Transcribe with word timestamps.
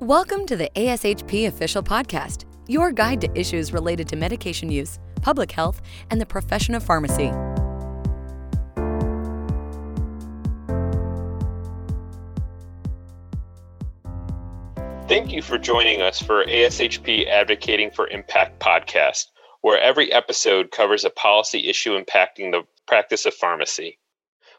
Welcome 0.00 0.46
to 0.46 0.56
the 0.56 0.70
ASHP 0.76 1.48
Official 1.48 1.82
Podcast, 1.82 2.44
your 2.68 2.92
guide 2.92 3.20
to 3.20 3.28
issues 3.36 3.72
related 3.72 4.06
to 4.10 4.16
medication 4.16 4.70
use, 4.70 5.00
public 5.22 5.50
health, 5.50 5.82
and 6.12 6.20
the 6.20 6.24
profession 6.24 6.76
of 6.76 6.84
pharmacy. 6.84 7.32
Thank 15.08 15.32
you 15.32 15.42
for 15.42 15.58
joining 15.58 16.00
us 16.00 16.22
for 16.22 16.44
ASHP 16.44 17.26
Advocating 17.28 17.90
for 17.90 18.06
Impact 18.06 18.60
podcast, 18.60 19.24
where 19.62 19.80
every 19.80 20.12
episode 20.12 20.70
covers 20.70 21.04
a 21.04 21.10
policy 21.10 21.66
issue 21.66 22.00
impacting 22.00 22.52
the 22.52 22.62
practice 22.86 23.26
of 23.26 23.34
pharmacy. 23.34 23.98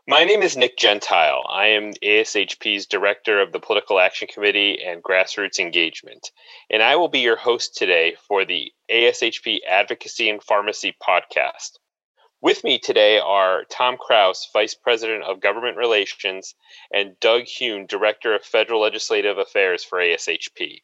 My 0.09 0.23
name 0.23 0.41
is 0.41 0.57
Nick 0.57 0.75
Gentile. 0.75 1.43
I 1.47 1.67
am 1.67 1.93
ASHP's 1.93 2.87
Director 2.87 3.39
of 3.39 3.51
the 3.51 3.59
Political 3.59 3.99
Action 3.99 4.27
Committee 4.27 4.79
and 4.83 5.03
Grassroots 5.03 5.59
Engagement, 5.59 6.31
and 6.67 6.81
I 6.81 6.95
will 6.95 7.09
be 7.09 7.19
your 7.19 7.35
host 7.35 7.77
today 7.77 8.15
for 8.27 8.43
the 8.43 8.73
ASHP 8.91 9.59
Advocacy 9.69 10.27
and 10.31 10.41
Pharmacy 10.41 10.95
podcast. 10.99 11.73
With 12.41 12.63
me 12.63 12.79
today 12.79 13.19
are 13.19 13.65
Tom 13.65 13.97
Kraus, 13.97 14.49
Vice 14.51 14.73
President 14.73 15.25
of 15.25 15.41
Government 15.41 15.77
Relations, 15.77 16.55
and 16.91 17.19
Doug 17.19 17.43
Huynh, 17.43 17.87
Director 17.87 18.33
of 18.33 18.41
Federal 18.41 18.81
Legislative 18.81 19.37
Affairs 19.37 19.83
for 19.83 19.99
ASHP. 19.99 20.81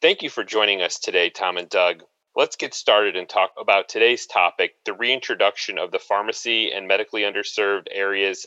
Thank 0.00 0.22
you 0.22 0.30
for 0.30 0.44
joining 0.44 0.80
us 0.80 0.98
today, 0.98 1.28
Tom 1.28 1.58
and 1.58 1.68
Doug. 1.68 2.04
Let's 2.36 2.56
get 2.56 2.74
started 2.74 3.16
and 3.16 3.26
talk 3.26 3.52
about 3.58 3.88
today's 3.88 4.26
topic 4.26 4.74
the 4.84 4.92
reintroduction 4.92 5.78
of 5.78 5.90
the 5.90 5.98
Pharmacy 5.98 6.70
and 6.70 6.86
Medically 6.86 7.22
Underserved 7.22 7.86
Areas 7.90 8.46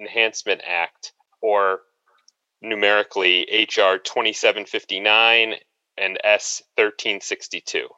Enhancement 0.00 0.62
Act, 0.66 1.12
or 1.42 1.80
numerically 2.62 3.42
HR 3.52 3.98
2759 3.98 5.54
and 5.98 6.18
S 6.24 6.62
1362. 6.76 7.88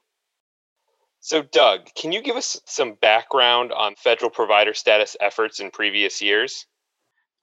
So, 1.21 1.43
Doug, 1.43 1.87
can 1.95 2.11
you 2.11 2.21
give 2.21 2.34
us 2.34 2.61
some 2.65 2.95
background 2.95 3.71
on 3.71 3.95
federal 3.95 4.31
provider 4.31 4.75
status 4.75 5.17
efforts 5.21 5.61
in 5.61 5.71
previous 5.71 6.21
years? 6.21 6.67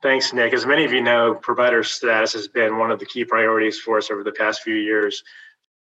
Thanks, 0.02 0.34
Nick. 0.34 0.53
As 0.53 0.66
many 0.66 0.84
of 0.84 0.91
you 0.91 1.02
know, 1.02 1.34
provider 1.34 1.81
status 1.81 2.34
has 2.34 2.50
been 2.50 2.78
one 2.78 2.91
of 2.91 3.00
the 3.00 3.06
key 3.06 3.23
priorities 3.23 3.80
for 3.80 3.97
us 3.97 4.12
over 4.12 4.23
the 4.25 4.34
past 4.34 4.64
few 4.64 4.75
years. 4.75 5.23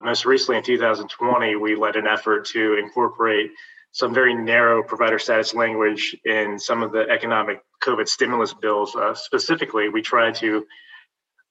Most 0.01 0.25
recently, 0.25 0.57
in 0.57 0.63
2020, 0.63 1.55
we 1.57 1.75
led 1.75 1.95
an 1.95 2.07
effort 2.07 2.45
to 2.47 2.77
incorporate 2.77 3.51
some 3.91 4.13
very 4.13 4.33
narrow 4.33 4.83
provider 4.83 5.19
status 5.19 5.53
language 5.53 6.15
in 6.25 6.57
some 6.59 6.83
of 6.83 6.91
the 6.91 7.09
economic 7.09 7.61
COVID 7.83 8.07
stimulus 8.07 8.53
bills. 8.53 8.95
Uh, 8.95 9.13
specifically, 9.13 9.89
we 9.89 10.01
tried 10.01 10.35
to 10.35 10.65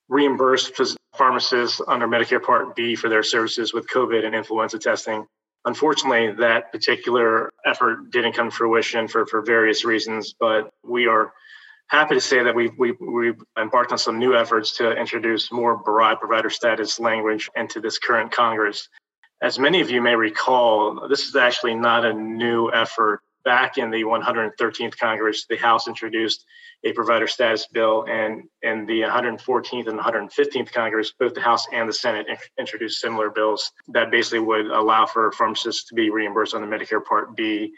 reimburse 0.08 0.70
pharmacists 1.16 1.80
under 1.86 2.06
Medicare 2.06 2.42
Part 2.42 2.74
B 2.74 2.94
for 2.94 3.08
their 3.08 3.22
services 3.22 3.74
with 3.74 3.88
COVID 3.91 4.24
and 4.24 4.34
influenza 4.34 4.78
testing. 4.78 5.26
Unfortunately, 5.64 6.32
that 6.38 6.72
particular 6.72 7.52
effort 7.66 8.10
didn't 8.10 8.32
come 8.32 8.50
to 8.50 8.56
fruition 8.56 9.08
for, 9.08 9.26
for 9.26 9.42
various 9.42 9.84
reasons, 9.84 10.34
but 10.38 10.70
we 10.82 11.06
are 11.06 11.32
happy 11.89 12.14
to 12.14 12.20
say 12.20 12.42
that 12.42 12.55
we've, 12.55 12.77
we've, 12.78 13.00
we've 13.00 13.42
embarked 13.58 13.92
on 13.92 13.98
some 13.98 14.19
new 14.19 14.34
efforts 14.34 14.77
to 14.77 14.92
introduce 14.92 15.50
more 15.50 15.77
broad 15.77 16.20
provider 16.20 16.50
status 16.50 17.00
language 17.00 17.50
into 17.56 17.81
this 17.81 17.98
current 17.98 18.31
Congress. 18.31 18.89
As 19.42 19.58
many 19.58 19.81
of 19.81 19.91
you 19.91 20.03
may 20.03 20.14
recall, 20.14 21.09
this 21.09 21.28
is 21.28 21.36
actually 21.36 21.75
not 21.75 22.05
a 22.05 22.12
new 22.12 22.70
effort. 22.72 23.22
Back 23.44 23.78
in 23.78 23.91
the 23.91 24.03
113th 24.03 24.98
Congress, 24.98 25.47
the 25.48 25.56
House 25.56 25.89
introduced 25.89 26.44
a 26.84 26.92
provider 26.92 27.27
status 27.27 27.66
bill, 27.72 28.05
and 28.06 28.42
in 28.62 28.84
the 28.84 29.00
114th 29.00 29.89
and 29.89 29.98
115th 29.98 30.70
Congress, 30.70 31.14
both 31.19 31.34
the 31.34 31.41
House 31.41 31.66
and 31.72 31.89
the 31.89 31.92
Senate 31.92 32.27
introduced 32.59 33.00
similar 33.00 33.31
bills 33.31 33.72
that 33.89 34.11
basically 34.11 34.41
would 34.41 34.66
allow 34.66 35.06
for 35.06 35.33
pharmacists 35.33 35.89
to 35.89 35.94
be 35.94 36.11
reimbursed 36.11 36.55
on 36.55 36.61
the 36.61 36.66
Medicare 36.66 37.03
Part 37.03 37.34
B 37.36 37.72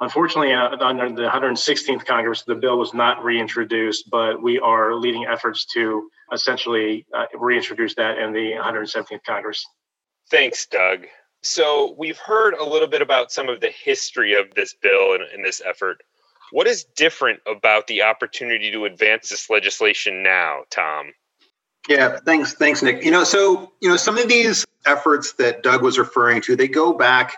Unfortunately, 0.00 0.52
uh, 0.52 0.76
under 0.80 1.08
the 1.08 1.28
116th 1.28 2.04
Congress, 2.04 2.42
the 2.42 2.54
bill 2.54 2.78
was 2.78 2.92
not 2.92 3.24
reintroduced, 3.24 4.10
but 4.10 4.42
we 4.42 4.58
are 4.58 4.94
leading 4.94 5.24
efforts 5.24 5.64
to 5.72 6.10
essentially 6.32 7.06
uh, 7.14 7.24
reintroduce 7.34 7.94
that 7.94 8.18
in 8.18 8.32
the 8.32 8.52
117th 8.52 9.24
Congress. 9.24 9.64
Thanks, 10.30 10.66
Doug. 10.66 11.06
So, 11.42 11.94
we've 11.98 12.18
heard 12.18 12.54
a 12.54 12.64
little 12.64 12.88
bit 12.88 13.00
about 13.00 13.30
some 13.30 13.48
of 13.48 13.60
the 13.60 13.70
history 13.70 14.34
of 14.34 14.52
this 14.54 14.74
bill 14.74 15.14
and, 15.14 15.22
and 15.32 15.44
this 15.44 15.62
effort. 15.64 16.02
What 16.50 16.66
is 16.66 16.84
different 16.96 17.40
about 17.46 17.86
the 17.86 18.02
opportunity 18.02 18.70
to 18.72 18.84
advance 18.84 19.28
this 19.28 19.48
legislation 19.48 20.22
now, 20.22 20.62
Tom? 20.70 21.12
Yeah, 21.88 22.18
thanks, 22.24 22.54
thanks, 22.54 22.82
Nick. 22.82 23.04
You 23.04 23.10
know, 23.10 23.24
so 23.24 23.72
you 23.80 23.88
know, 23.88 23.96
some 23.96 24.18
of 24.18 24.28
these 24.28 24.66
efforts 24.86 25.32
that 25.34 25.62
Doug 25.62 25.82
was 25.82 25.98
referring 25.98 26.42
to, 26.42 26.56
they 26.56 26.68
go 26.68 26.92
back, 26.92 27.36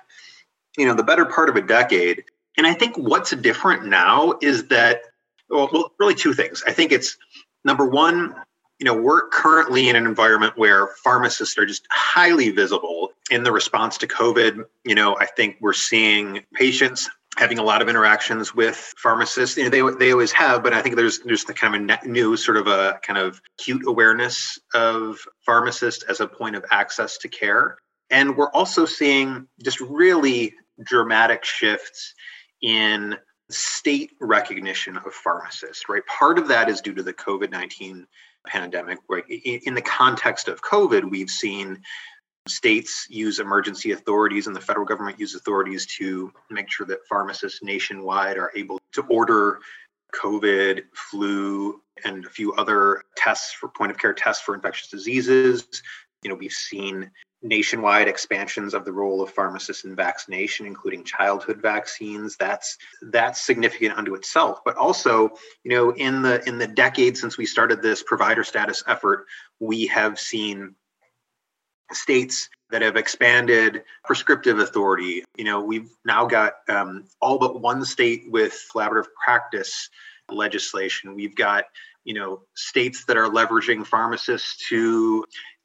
you 0.77 0.87
know, 0.87 0.95
the 0.95 1.03
better 1.03 1.25
part 1.25 1.49
of 1.49 1.57
a 1.57 1.63
decade. 1.63 2.25
And 2.59 2.67
I 2.67 2.75
think 2.75 2.97
what's 2.99 3.31
different 3.31 3.87
now 3.87 4.35
is 4.43 4.67
that, 4.67 5.03
well, 5.49 5.93
really 5.99 6.17
two 6.17 6.35
things. 6.35 6.63
I 6.67 6.73
think 6.73 6.91
it's 6.91 7.17
number 7.65 7.87
one, 7.87 8.35
you 8.81 8.85
know, 8.85 8.95
we're 8.95 9.29
currently 9.29 9.89
in 9.89 9.97
an 9.97 10.07
environment 10.07 10.55
where 10.57 10.89
pharmacists 11.05 11.57
are 11.57 11.67
just 11.67 11.87
highly 11.91 12.51
visible 12.51 13.13
in 13.31 13.45
the 13.45 13.53
response 13.53 13.97
to 13.99 14.09
COVID. 14.09 14.65
You 14.85 14.95
know, 14.97 15.17
I 15.19 15.27
think 15.27 15.57
we're 15.61 15.73
seeing 15.73 16.45
patients 16.53 17.09
having 17.37 17.61
a 17.61 17.63
lot 17.63 17.81
of 17.81 17.89
interactions 17.89 18.53
with 18.53 18.77
pharmacists. 18.97 19.57
You 19.57 19.65
know, 19.65 19.71
they 19.71 19.97
they 19.97 20.13
always 20.13 20.33
have, 20.33 20.65
but 20.65 20.75
I 20.75 20.83
think 20.83 20.97
there's 20.97 21.21
there's 21.21 21.45
the 21.45 21.55
kind 21.55 21.91
of 21.91 21.99
a 22.03 22.09
new 22.09 22.37
sort 22.37 22.57
of 22.57 22.67
a 22.67 22.99
kind 23.03 23.19
of 23.19 23.41
acute 23.59 23.83
awareness 23.87 24.59
of 24.75 25.19
pharmacists 25.47 26.03
as 26.05 26.21
a 26.21 26.27
point 26.27 26.57
of 26.57 26.65
access 26.73 27.19
to 27.19 27.29
care. 27.29 27.79
And 28.11 28.37
we're 28.37 28.51
also 28.51 28.85
seeing 28.85 29.47
just 29.63 29.81
really 29.81 30.55
dramatic 30.83 31.45
shifts 31.45 32.15
in 32.63 33.17
state 33.51 34.13
recognition 34.21 34.97
of 34.97 35.13
pharmacists, 35.13 35.89
right? 35.89 36.03
Part 36.07 36.39
of 36.39 36.49
that 36.49 36.69
is 36.69 36.81
due 36.81 36.95
to 36.95 37.03
the 37.03 37.15
COVID 37.15 37.51
19 37.51 38.07
pandemic. 38.47 38.99
Right? 39.09 39.25
In 39.29 39.75
the 39.75 39.83
context 39.83 40.49
of 40.49 40.63
COVID, 40.63 41.09
we've 41.09 41.31
seen 41.31 41.83
states 42.47 43.07
use 43.11 43.39
emergency 43.39 43.93
authorities 43.93 44.47
and 44.47 44.57
the 44.57 44.61
federal 44.61 44.87
government 44.87 45.21
use 45.21 45.35
authorities 45.35 45.87
to 45.87 46.33
make 46.51 46.71
sure 46.71 46.87
that 46.87 47.07
pharmacists 47.07 47.63
nationwide 47.63 48.39
are 48.39 48.51
able 48.57 48.81
to 48.93 49.03
order 49.03 49.61
COVID, 50.15 50.85
flu, 50.95 51.83
and 52.05 52.25
a 52.25 52.31
few 52.31 52.55
other 52.55 53.03
tests 53.17 53.53
for 53.53 53.69
point 53.69 53.91
of 53.91 53.99
care 53.99 54.15
tests 54.15 54.43
for 54.43 54.55
infectious 54.55 54.89
diseases. 54.89 55.67
You 56.23 56.31
know, 56.31 56.37
we've 56.37 56.53
seen 56.53 57.11
nationwide 57.43 58.09
expansions 58.09 58.75
of 58.75 58.85
the 58.85 58.93
role 58.93 59.23
of 59.23 59.31
pharmacists 59.31 59.85
in 59.85 59.95
vaccination 59.95 60.67
including 60.67 61.05
childhood 61.05 61.61
vaccines. 61.63 62.37
That's 62.37 62.77
that's 63.03 63.41
significant 63.41 63.97
unto 63.97 64.15
itself. 64.15 64.61
But 64.65 64.77
also 64.77 65.31
you 65.63 65.71
know 65.71 65.91
in 65.91 66.23
the 66.23 66.47
in 66.49 66.59
the 66.59 66.67
decade 66.67 67.17
since 67.17 67.39
we 67.39 67.47
started 67.47 67.83
this 67.83 68.03
provider 68.03 68.45
status 68.45 68.83
effort 68.87 69.27
we 69.61 69.87
have 69.87 70.19
seen 70.19 70.75
states 71.93 72.49
that 72.71 72.83
have 72.83 72.97
expanded 72.97 73.83
prescriptive 74.05 74.59
authority. 74.59 75.25
You 75.37 75.45
know 75.45 75.63
we've 75.63 75.91
now 76.05 76.27
got 76.27 76.55
um, 76.69 77.05
all 77.21 77.39
but 77.39 77.61
one 77.61 77.85
state 77.85 78.25
with 78.29 78.61
collaborative 78.75 79.07
practice 79.25 79.89
legislation. 80.29 81.15
We've 81.15 81.37
got 81.37 81.65
you 82.05 82.15
know 82.15 82.43
states 82.55 83.05
that 83.05 83.17
are 83.17 83.29
leveraging 83.29 83.87
pharmacists 83.87 84.69
to 84.69 85.25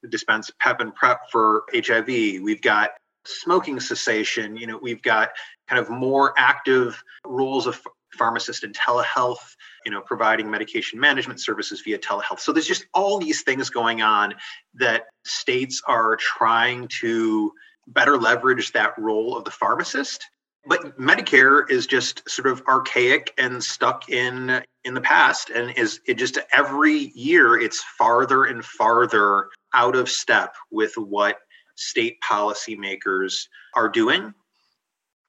dispense 0.09 0.51
PEP 0.59 0.81
and 0.81 0.95
PrEP 0.95 1.29
for 1.31 1.63
HIV. 1.73 2.07
We've 2.07 2.61
got 2.61 2.91
smoking 3.25 3.79
cessation. 3.79 4.57
You 4.57 4.67
know, 4.67 4.79
we've 4.81 5.01
got 5.01 5.29
kind 5.67 5.81
of 5.81 5.89
more 5.89 6.33
active 6.37 7.01
roles 7.25 7.67
of 7.67 7.81
pharmacist 8.17 8.63
in 8.63 8.71
telehealth, 8.73 9.55
you 9.85 9.91
know, 9.91 10.01
providing 10.01 10.49
medication 10.49 10.99
management 10.99 11.41
services 11.41 11.81
via 11.81 11.97
telehealth. 11.97 12.39
So 12.39 12.51
there's 12.51 12.67
just 12.67 12.85
all 12.93 13.19
these 13.19 13.41
things 13.43 13.69
going 13.69 14.01
on 14.01 14.35
that 14.75 15.05
states 15.25 15.81
are 15.87 16.15
trying 16.17 16.87
to 16.99 17.51
better 17.87 18.17
leverage 18.17 18.71
that 18.73 18.97
role 18.97 19.35
of 19.37 19.45
the 19.45 19.51
pharmacist. 19.51 20.25
But 20.65 20.97
Medicare 20.97 21.69
is 21.69 21.87
just 21.87 22.27
sort 22.29 22.47
of 22.47 22.63
archaic 22.67 23.33
and 23.37 23.61
stuck 23.61 24.09
in 24.09 24.63
in 24.85 24.93
the 24.93 25.01
past 25.01 25.49
and 25.49 25.71
is 25.77 26.01
it 26.05 26.15
just 26.15 26.37
every 26.51 27.11
year 27.15 27.57
it's 27.57 27.81
farther 27.97 28.45
and 28.45 28.63
farther 28.65 29.49
out 29.73 29.95
of 29.95 30.09
step 30.09 30.55
with 30.71 30.93
what 30.97 31.37
state 31.75 32.17
policymakers 32.21 33.47
are 33.75 33.89
doing. 33.89 34.33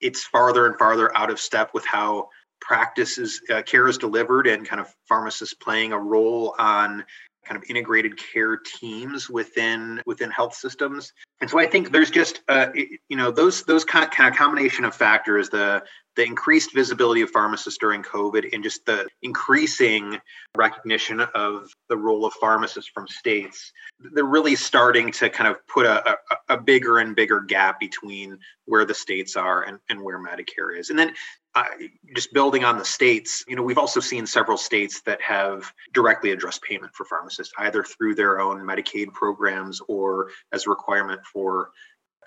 It's 0.00 0.24
farther 0.24 0.66
and 0.66 0.76
farther 0.78 1.16
out 1.16 1.30
of 1.30 1.40
step 1.40 1.70
with 1.72 1.84
how 1.86 2.28
practices 2.60 3.40
uh, 3.50 3.62
care 3.62 3.86
is 3.88 3.98
delivered 3.98 4.46
and 4.46 4.66
kind 4.66 4.80
of 4.80 4.92
pharmacists 5.08 5.54
playing 5.54 5.92
a 5.92 5.98
role 5.98 6.54
on 6.58 7.04
kind 7.44 7.62
of 7.62 7.68
integrated 7.68 8.16
care 8.16 8.56
teams 8.56 9.28
within 9.28 10.00
within 10.06 10.30
health 10.30 10.54
systems 10.54 11.12
and 11.42 11.50
so 11.50 11.58
i 11.58 11.66
think 11.66 11.92
there's 11.92 12.10
just 12.10 12.40
uh, 12.48 12.68
you 12.74 13.16
know 13.18 13.30
those 13.30 13.64
those 13.64 13.84
kind 13.84 14.02
of, 14.02 14.10
kind 14.10 14.32
of 14.32 14.38
combination 14.38 14.86
of 14.86 14.94
factors 14.94 15.50
the 15.50 15.82
the 16.16 16.24
increased 16.24 16.74
visibility 16.74 17.20
of 17.20 17.30
pharmacists 17.30 17.78
during 17.78 18.02
covid 18.02 18.52
and 18.52 18.62
just 18.62 18.84
the 18.86 19.06
increasing 19.22 20.18
recognition 20.56 21.20
of 21.34 21.68
the 21.88 21.96
role 21.96 22.24
of 22.24 22.32
pharmacists 22.34 22.90
from 22.92 23.06
states 23.08 23.72
they're 24.12 24.24
really 24.24 24.54
starting 24.54 25.10
to 25.10 25.28
kind 25.28 25.48
of 25.48 25.56
put 25.66 25.86
a, 25.86 26.10
a, 26.10 26.16
a 26.50 26.56
bigger 26.56 26.98
and 26.98 27.16
bigger 27.16 27.40
gap 27.40 27.80
between 27.80 28.38
where 28.66 28.84
the 28.84 28.94
states 28.94 29.36
are 29.36 29.62
and, 29.64 29.78
and 29.90 30.00
where 30.00 30.18
medicare 30.18 30.78
is 30.78 30.90
and 30.90 30.98
then 30.98 31.12
uh, 31.56 31.64
just 32.16 32.32
building 32.32 32.64
on 32.64 32.78
the 32.78 32.84
states, 32.84 33.44
you 33.46 33.54
know, 33.54 33.62
we've 33.62 33.78
also 33.78 34.00
seen 34.00 34.26
several 34.26 34.56
states 34.56 35.02
that 35.02 35.22
have 35.22 35.72
directly 35.92 36.32
addressed 36.32 36.62
payment 36.62 36.92
for 36.94 37.04
pharmacists, 37.04 37.54
either 37.58 37.84
through 37.84 38.14
their 38.14 38.40
own 38.40 38.58
Medicaid 38.58 39.12
programs 39.12 39.80
or 39.86 40.30
as 40.52 40.66
a 40.66 40.70
requirement 40.70 41.20
for 41.24 41.70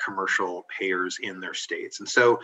commercial 0.04 0.66
payers 0.80 1.18
in 1.22 1.42
their 1.42 1.54
states. 1.54 2.00
And 2.00 2.07
so 2.07 2.40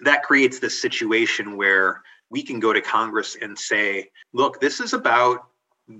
that 0.00 0.22
creates 0.22 0.58
this 0.58 0.80
situation 0.80 1.56
where 1.56 2.02
we 2.30 2.42
can 2.42 2.60
go 2.60 2.72
to 2.72 2.80
Congress 2.80 3.36
and 3.40 3.58
say, 3.58 4.08
look, 4.32 4.60
this 4.60 4.80
is 4.80 4.92
about 4.92 5.46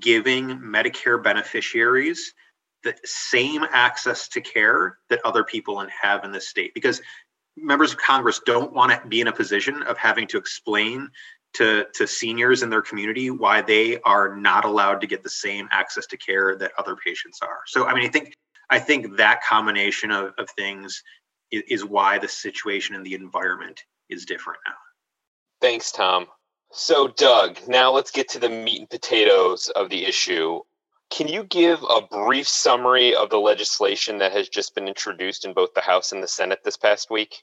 giving 0.01 0.49
Medicare 0.49 1.23
beneficiaries 1.23 2.35
the 2.83 2.95
same 3.05 3.65
access 3.73 4.29
to 4.29 4.41
care 4.41 4.99
that 5.09 5.21
other 5.25 5.45
people 5.45 5.85
have 6.03 6.25
in 6.25 6.33
this 6.33 6.49
state. 6.49 6.75
Because 6.75 7.01
members 7.57 7.93
of 7.93 7.99
Congress 7.99 8.41
don't 8.45 8.73
want 8.73 8.93
to 8.93 9.09
be 9.09 9.21
in 9.21 9.29
a 9.29 9.33
position 9.33 9.83
of 9.83 9.97
having 9.97 10.27
to 10.29 10.39
explain 10.39 11.09
to, 11.55 11.87
to 11.95 12.07
seniors 12.07 12.63
in 12.63 12.71
their 12.71 12.83
community 12.83 13.31
why 13.31 13.63
they 13.63 13.99
are 14.01 14.37
not 14.37 14.65
allowed 14.65 15.01
to 15.01 15.07
get 15.07 15.23
the 15.23 15.31
same 15.31 15.69
access 15.73 16.07
to 16.07 16.17
care 16.17 16.57
that 16.57 16.73
other 16.79 16.97
patients 16.97 17.41
are. 17.41 17.61
So, 17.67 17.87
I 17.87 17.95
mean, 17.95 18.05
I 18.05 18.09
think 18.09 18.35
I 18.69 18.79
think 18.81 19.17
that 19.17 19.43
combination 19.49 20.11
of, 20.11 20.33
of 20.39 20.51
things 20.51 21.03
is, 21.51 21.63
is 21.69 21.85
why 21.85 22.19
the 22.19 22.29
situation 22.29 22.95
and 22.95 23.05
the 23.05 23.15
environment 23.15 23.83
is 24.09 24.25
different 24.25 24.61
now. 24.67 24.75
Thanks, 25.61 25.91
Tom. 25.91 26.27
So, 26.73 27.09
Doug, 27.09 27.59
now 27.69 27.93
let's 27.93 28.11
get 28.11 28.29
to 28.31 28.39
the 28.39 28.49
meat 28.49 28.81
and 28.81 28.91
potatoes 28.91 29.69
of 29.75 29.89
the 29.89 30.05
issue. 30.05 30.61
Can 31.11 31.29
you 31.29 31.45
give 31.45 31.83
a 31.83 32.03
brief 32.03 32.49
summary 32.49 33.15
of 33.15 33.31
the 33.31 33.39
legislation 33.39 34.19
that 34.19 34.33
has 34.33 34.49
just 34.49 34.75
been 34.75 34.89
introduced 34.89 35.45
in 35.45 35.55
both 35.55 35.73
the 35.75 35.81
House 35.81 36.13
and 36.13 36.23
the 36.23 36.29
Senate 36.29 36.61
this 36.65 36.77
past 36.77 37.11
week? 37.11 37.43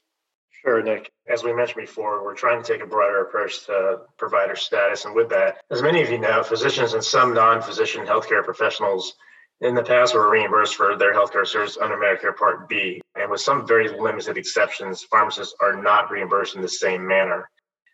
Sure, 0.64 0.82
Nick. 0.82 1.12
As 1.26 1.42
we 1.42 1.52
mentioned 1.52 1.84
before, 1.84 2.24
we're 2.24 2.34
trying 2.34 2.62
to 2.62 2.72
take 2.72 2.82
a 2.82 2.86
broader 2.86 3.22
approach 3.22 3.66
to 3.66 4.00
provider 4.16 4.56
status. 4.56 5.04
And 5.04 5.14
with 5.14 5.28
that, 5.30 5.58
as 5.70 5.82
many 5.82 6.02
of 6.02 6.10
you 6.10 6.18
know, 6.18 6.42
physicians 6.42 6.94
and 6.94 7.04
some 7.04 7.34
non 7.34 7.60
physician 7.60 8.06
healthcare 8.06 8.44
professionals 8.44 9.14
in 9.60 9.74
the 9.74 9.82
past 9.82 10.14
were 10.14 10.30
reimbursed 10.30 10.74
for 10.74 10.96
their 10.96 11.14
healthcare 11.14 11.46
service 11.46 11.76
under 11.80 11.96
Medicare 11.96 12.36
Part 12.36 12.68
B. 12.68 13.00
And 13.24 13.30
with 13.30 13.40
some 13.40 13.66
very 13.66 13.88
limited 13.88 14.36
exceptions, 14.36 15.02
pharmacists 15.04 15.54
are 15.58 15.80
not 15.80 16.10
reimbursed 16.10 16.56
in 16.56 16.60
the 16.60 16.68
same 16.68 17.06
manner. 17.06 17.48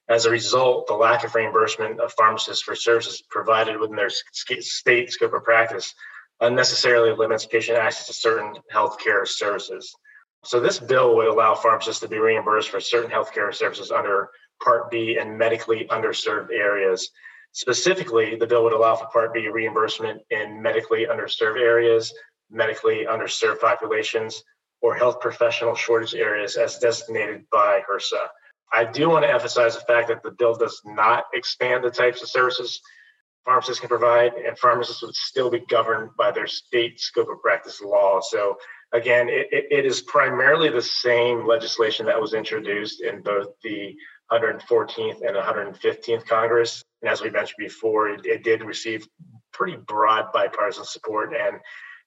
As 0.09 0.27
a 0.27 0.31
result, 0.31 0.88
the 0.88 0.94
lack 0.94 1.23
of 1.23 1.37
reimbursement 1.37 2.00
of 2.00 2.12
pharmacists 2.15 2.65
for 2.65 2.75
services 2.75 3.23
provided 3.31 3.79
within 3.79 3.94
their 3.94 4.11
state 4.11 5.12
scope 5.12 5.32
of 5.32 5.44
practice 5.44 5.94
unnecessarily 6.41 7.17
limits 7.17 7.47
patient 7.47 7.79
access 7.79 8.09
to 8.09 8.12
certain 8.12 8.55
healthcare 8.75 9.25
services. 9.25 9.94
So, 10.44 10.59
this 10.59 10.81
bill 10.81 11.15
would 11.15 11.29
allow 11.29 11.55
pharmacists 11.55 12.00
to 12.00 12.09
be 12.09 12.19
reimbursed 12.19 12.71
for 12.71 12.81
certain 12.81 13.12
healthcare 13.12 13.55
services 13.55 13.93
under 13.93 14.31
Part 14.61 14.91
B 14.91 15.17
and 15.21 15.38
medically 15.38 15.87
underserved 15.91 16.50
areas. 16.50 17.09
Specifically, 17.53 18.35
the 18.35 18.49
bill 18.49 18.65
would 18.65 18.73
allow 18.73 18.97
for 18.97 19.06
Part 19.06 19.32
B 19.32 19.47
reimbursement 19.47 20.23
in 20.31 20.61
medically 20.61 21.06
underserved 21.06 21.61
areas, 21.61 22.12
medically 22.50 23.06
underserved 23.09 23.61
populations, 23.61 24.43
or 24.82 24.94
health 24.94 25.21
professional 25.21 25.75
shortage 25.75 26.15
areas 26.15 26.56
as 26.56 26.79
designated 26.79 27.44
by 27.50 27.82
HRSA. 27.88 28.27
I 28.73 28.85
do 28.85 29.11
want 29.11 29.25
to 29.25 29.31
emphasize 29.31 29.75
the 29.75 29.82
fact 29.82 30.09
that 30.09 30.23
the 30.23 30.31
bill 30.31 30.55
does 30.55 30.81
not 30.85 31.25
expand 31.35 31.85
the 31.85 31.91
types 31.91 32.23
of 32.23 32.29
services 32.29 32.81
pharmacists 33.44 33.81
can 33.81 33.88
provide, 33.88 34.35
and 34.35 34.59
pharmacists 34.59 35.03
would 35.03 35.15
still 35.15 35.50
be 35.50 35.61
governed 35.61 36.11
by 36.17 36.31
their 36.31 36.47
state 36.47 37.00
scope 37.00 37.29
of 37.29 37.41
practice 37.41 37.81
law. 37.81 38.21
So, 38.21 38.56
again, 38.93 39.29
it, 39.29 39.49
it 39.50 39.87
is 39.87 40.03
primarily 40.03 40.69
the 40.69 40.82
same 40.82 41.47
legislation 41.47 42.06
that 42.06 42.21
was 42.21 42.35
introduced 42.35 43.03
in 43.03 43.23
both 43.23 43.49
the 43.62 43.94
114th 44.31 45.23
and 45.27 45.37
115th 45.37 46.27
Congress. 46.27 46.82
And 47.03 47.11
as 47.11 47.23
we 47.23 47.31
mentioned 47.31 47.56
before, 47.59 48.11
it, 48.11 48.27
it 48.27 48.44
did 48.44 48.62
receive 48.62 49.06
pretty 49.53 49.77
broad 49.77 50.32
bipartisan 50.32 50.85
support. 50.85 51.35
And 51.35 51.59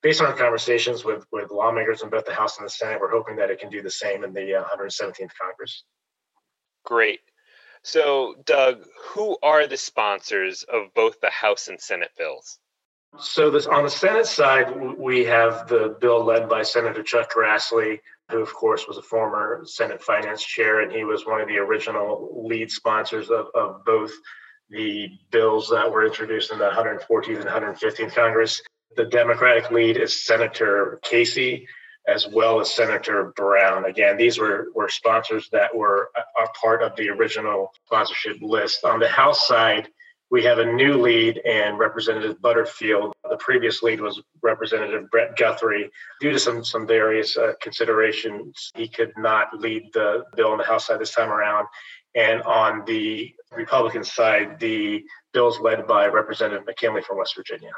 based 0.03 0.21
on 0.21 0.27
our 0.27 0.37
conversations 0.37 1.05
with, 1.05 1.25
with 1.31 1.49
lawmakers 1.49 2.03
in 2.03 2.09
both 2.09 2.25
the 2.25 2.33
House 2.33 2.57
and 2.57 2.65
the 2.65 2.69
Senate, 2.69 2.99
we're 2.99 3.09
hoping 3.09 3.37
that 3.37 3.49
it 3.49 3.59
can 3.59 3.69
do 3.69 3.81
the 3.81 3.89
same 3.89 4.23
in 4.23 4.33
the 4.33 4.53
uh, 4.53 4.63
117th 4.65 5.31
Congress. 5.41 5.83
Great. 6.85 7.21
So, 7.81 8.35
Doug, 8.45 8.85
who 9.07 9.37
are 9.41 9.65
the 9.65 9.77
sponsors 9.77 10.63
of 10.63 10.93
both 10.93 11.19
the 11.21 11.29
House 11.29 11.69
and 11.69 11.79
Senate 11.79 12.11
bills? 12.17 12.59
So, 13.19 13.49
this 13.49 13.65
on 13.65 13.83
the 13.83 13.89
Senate 13.89 14.25
side, 14.25 14.97
we 14.97 15.23
have 15.25 15.67
the 15.67 15.97
bill 16.01 16.23
led 16.23 16.49
by 16.49 16.63
Senator 16.63 17.03
Chuck 17.03 17.31
Grassley, 17.33 17.99
who, 18.29 18.41
of 18.41 18.53
course, 18.53 18.87
was 18.87 18.97
a 18.97 19.01
former 19.01 19.63
Senate 19.65 20.01
Finance 20.01 20.43
Chair, 20.43 20.81
and 20.81 20.91
he 20.91 21.03
was 21.03 21.25
one 21.25 21.39
of 21.39 21.47
the 21.47 21.57
original 21.57 22.43
lead 22.47 22.71
sponsors 22.71 23.29
of, 23.29 23.47
of 23.53 23.85
both 23.85 24.11
the 24.69 25.09
bills 25.29 25.69
that 25.69 25.89
were 25.89 26.05
introduced 26.05 26.51
in 26.51 26.57
the 26.57 26.69
114th 26.69 27.41
and 27.41 27.77
115th 27.77 28.15
Congress. 28.15 28.61
The 28.95 29.05
Democratic 29.05 29.71
lead 29.71 29.97
is 29.97 30.23
Senator 30.23 30.99
Casey, 31.03 31.67
as 32.07 32.27
well 32.27 32.59
as 32.59 32.73
Senator 32.73 33.33
Brown. 33.35 33.85
Again, 33.85 34.17
these 34.17 34.37
were, 34.37 34.67
were 34.75 34.89
sponsors 34.89 35.49
that 35.51 35.75
were 35.75 36.09
a, 36.15 36.47
part 36.59 36.83
of 36.83 36.95
the 36.95 37.09
original 37.09 37.71
sponsorship 37.85 38.37
list. 38.41 38.83
On 38.83 38.99
the 38.99 39.07
House 39.07 39.47
side, 39.47 39.87
we 40.29 40.43
have 40.43 40.59
a 40.59 40.65
new 40.65 41.01
lead 41.01 41.37
in 41.37 41.77
Representative 41.77 42.41
Butterfield. 42.41 43.13
The 43.29 43.37
previous 43.37 43.83
lead 43.83 44.01
was 44.01 44.21
Representative 44.41 45.09
Brett 45.11 45.37
Guthrie. 45.37 45.89
Due 46.19 46.31
to 46.31 46.39
some 46.39 46.63
some 46.63 46.87
various 46.87 47.37
uh, 47.37 47.53
considerations, 47.61 48.71
he 48.75 48.87
could 48.87 49.13
not 49.17 49.59
lead 49.59 49.83
the 49.93 50.23
bill 50.35 50.51
on 50.51 50.57
the 50.57 50.63
House 50.63 50.87
side 50.87 50.99
this 50.99 51.13
time 51.13 51.29
around. 51.29 51.67
And 52.15 52.41
on 52.43 52.83
the 52.85 53.33
Republican 53.55 54.03
side, 54.03 54.59
the 54.59 55.03
bill 55.33 55.49
is 55.49 55.59
led 55.59 55.87
by 55.87 56.07
Representative 56.07 56.65
McKinley 56.65 57.01
from 57.01 57.17
West 57.17 57.35
Virginia. 57.35 57.71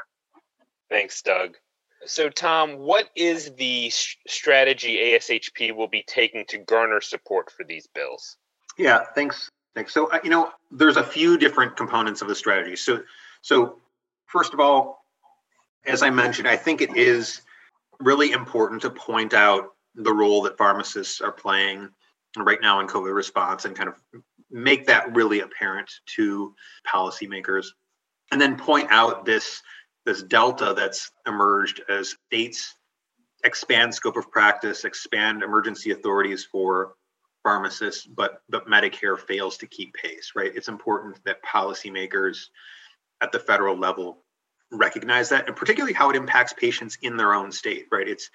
Thanks, 0.90 1.22
Doug. 1.22 1.56
So, 2.04 2.28
Tom, 2.28 2.78
what 2.78 3.10
is 3.16 3.52
the 3.54 3.90
strategy 4.28 4.96
ASHP 4.98 5.74
will 5.74 5.88
be 5.88 6.04
taking 6.06 6.44
to 6.46 6.58
garner 6.58 7.00
support 7.00 7.50
for 7.50 7.64
these 7.64 7.88
bills? 7.94 8.36
Yeah, 8.78 9.04
thanks, 9.14 9.50
Nick. 9.74 9.90
So, 9.90 10.10
uh, 10.10 10.20
you 10.22 10.30
know, 10.30 10.50
there's 10.70 10.96
a 10.96 11.02
few 11.02 11.38
different 11.38 11.76
components 11.76 12.22
of 12.22 12.28
the 12.28 12.34
strategy. 12.34 12.76
So, 12.76 13.02
so 13.42 13.78
first 14.26 14.54
of 14.54 14.60
all, 14.60 15.04
as 15.86 16.02
I 16.02 16.10
mentioned, 16.10 16.46
I 16.46 16.56
think 16.56 16.80
it 16.80 16.96
is 16.96 17.42
really 18.00 18.32
important 18.32 18.82
to 18.82 18.90
point 18.90 19.34
out 19.34 19.72
the 19.94 20.12
role 20.12 20.42
that 20.42 20.58
pharmacists 20.58 21.20
are 21.20 21.32
playing 21.32 21.88
right 22.36 22.60
now 22.60 22.80
in 22.80 22.86
COVID 22.86 23.14
response 23.14 23.64
and 23.64 23.74
kind 23.74 23.88
of 23.88 23.94
make 24.50 24.86
that 24.86 25.14
really 25.14 25.40
apparent 25.40 25.90
to 26.16 26.54
policymakers. 26.86 27.66
And 28.30 28.40
then 28.40 28.56
point 28.56 28.88
out 28.90 29.24
this 29.24 29.62
this 30.06 30.22
delta 30.22 30.72
that's 30.74 31.10
emerged 31.26 31.82
as 31.90 32.14
states 32.28 32.74
expand 33.44 33.94
scope 33.94 34.16
of 34.16 34.30
practice, 34.30 34.84
expand 34.84 35.42
emergency 35.42 35.90
authorities 35.90 36.44
for 36.44 36.94
pharmacists, 37.42 38.06
but 38.06 38.40
but 38.48 38.66
Medicare 38.66 39.18
fails 39.18 39.58
to 39.58 39.66
keep 39.66 39.92
pace, 39.94 40.32
right? 40.34 40.52
It's 40.54 40.68
important 40.68 41.22
that 41.24 41.44
policymakers 41.44 42.46
at 43.20 43.32
the 43.32 43.38
federal 43.38 43.76
level 43.76 44.18
recognize 44.72 45.28
that, 45.28 45.46
and 45.46 45.56
particularly 45.56 45.92
how 45.92 46.10
it 46.10 46.16
impacts 46.16 46.52
patients 46.52 46.98
in 47.02 47.16
their 47.16 47.34
own 47.34 47.52
state, 47.52 47.86
right? 47.92 48.08
It's 48.08 48.30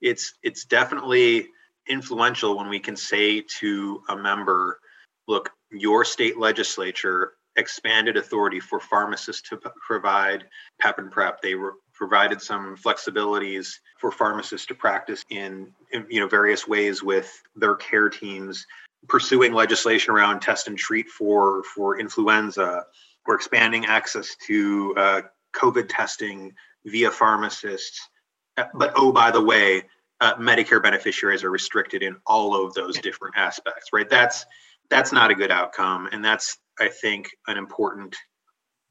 it's 0.00 0.34
it's 0.42 0.64
definitely 0.66 1.48
influential 1.88 2.56
when 2.56 2.68
we 2.68 2.80
can 2.80 2.96
say 2.96 3.42
to 3.60 4.02
a 4.08 4.16
member, 4.16 4.78
look, 5.26 5.50
your 5.70 6.04
state 6.04 6.38
legislature 6.38 7.32
expanded 7.56 8.16
authority 8.16 8.60
for 8.60 8.80
pharmacists 8.80 9.48
to 9.50 9.60
provide 9.86 10.44
PEP 10.80 10.98
and 10.98 11.10
PrEP. 11.10 11.40
They 11.40 11.54
were 11.54 11.74
provided 11.94 12.42
some 12.42 12.76
flexibilities 12.76 13.78
for 13.98 14.10
pharmacists 14.10 14.66
to 14.66 14.74
practice 14.74 15.24
in, 15.30 15.72
in, 15.92 16.06
you 16.10 16.20
know 16.20 16.28
various 16.28 16.66
ways 16.66 17.02
with 17.02 17.30
their 17.56 17.76
care 17.76 18.08
teams 18.08 18.66
pursuing 19.08 19.52
legislation 19.52 20.12
around 20.12 20.40
test 20.40 20.66
and 20.66 20.78
treat 20.78 21.08
for 21.08 21.62
for 21.74 21.98
influenza 21.98 22.84
we're 23.26 23.34
expanding 23.34 23.86
access 23.86 24.34
to 24.46 24.94
uh, 24.96 25.20
covid 25.54 25.86
testing 25.88 26.52
via 26.84 27.10
pharmacists. 27.10 28.08
Uh, 28.56 28.64
but 28.74 28.92
oh 28.96 29.12
by 29.12 29.30
the 29.30 29.42
way 29.42 29.82
uh, 30.20 30.34
medicare 30.36 30.82
beneficiaries 30.82 31.44
are 31.44 31.50
restricted 31.50 32.02
in 32.02 32.16
all 32.26 32.54
of 32.54 32.74
those 32.74 32.98
different 32.98 33.34
aspects 33.36 33.90
right? 33.92 34.10
That's 34.10 34.44
that's 34.90 35.12
not 35.12 35.30
a 35.30 35.34
good 35.34 35.50
outcome 35.50 36.08
and 36.12 36.24
that's 36.24 36.58
I 36.78 36.88
think, 36.88 37.30
an 37.46 37.56
important 37.56 38.16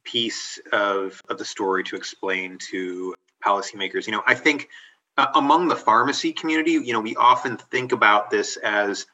piece 0.06 0.60
of, 0.72 1.22
of 1.30 1.38
the 1.38 1.46
story 1.46 1.84
to 1.86 1.96
explain 1.96 2.58
to 2.72 3.16
policymakers. 3.46 4.06
You 4.06 4.14
know, 4.14 4.24
I 4.26 4.36
think 4.36 4.70
uh, 5.18 5.28
among 5.36 5.68
the 5.68 5.76
pharmacy 5.76 6.34
community, 6.34 6.72
you 6.72 6.94
know, 6.94 7.02
we 7.02 7.16
often 7.16 7.58
think 7.58 7.92
about 7.92 8.30
this 8.30 8.58
as 8.58 9.06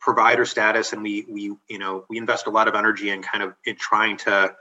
provider 0.00 0.44
status, 0.44 0.92
and 0.92 1.02
we 1.02 1.24
we 1.28 1.42
you 1.68 1.78
know 1.78 2.04
we 2.10 2.18
invest 2.18 2.46
a 2.46 2.50
lot 2.50 2.68
of 2.68 2.74
energy 2.74 3.10
in 3.10 3.22
kind 3.22 3.42
of 3.42 3.54
in 3.64 3.76
trying 3.76 4.16
to 4.18 4.54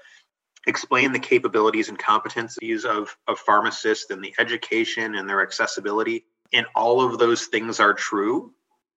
explain 0.65 1.11
the 1.11 1.19
capabilities 1.19 1.89
and 1.89 1.99
competencies 1.99 2.85
of 2.85 3.15
of 3.27 3.39
pharmacists 3.39 4.09
and 4.09 4.23
the 4.23 4.33
education 4.39 5.15
and 5.15 5.29
their 5.29 5.41
accessibility. 5.41 6.25
And 6.53 6.65
all 6.75 7.01
of 7.01 7.17
those 7.17 7.47
things 7.47 7.79
are 7.79 7.93
true, 7.93 8.53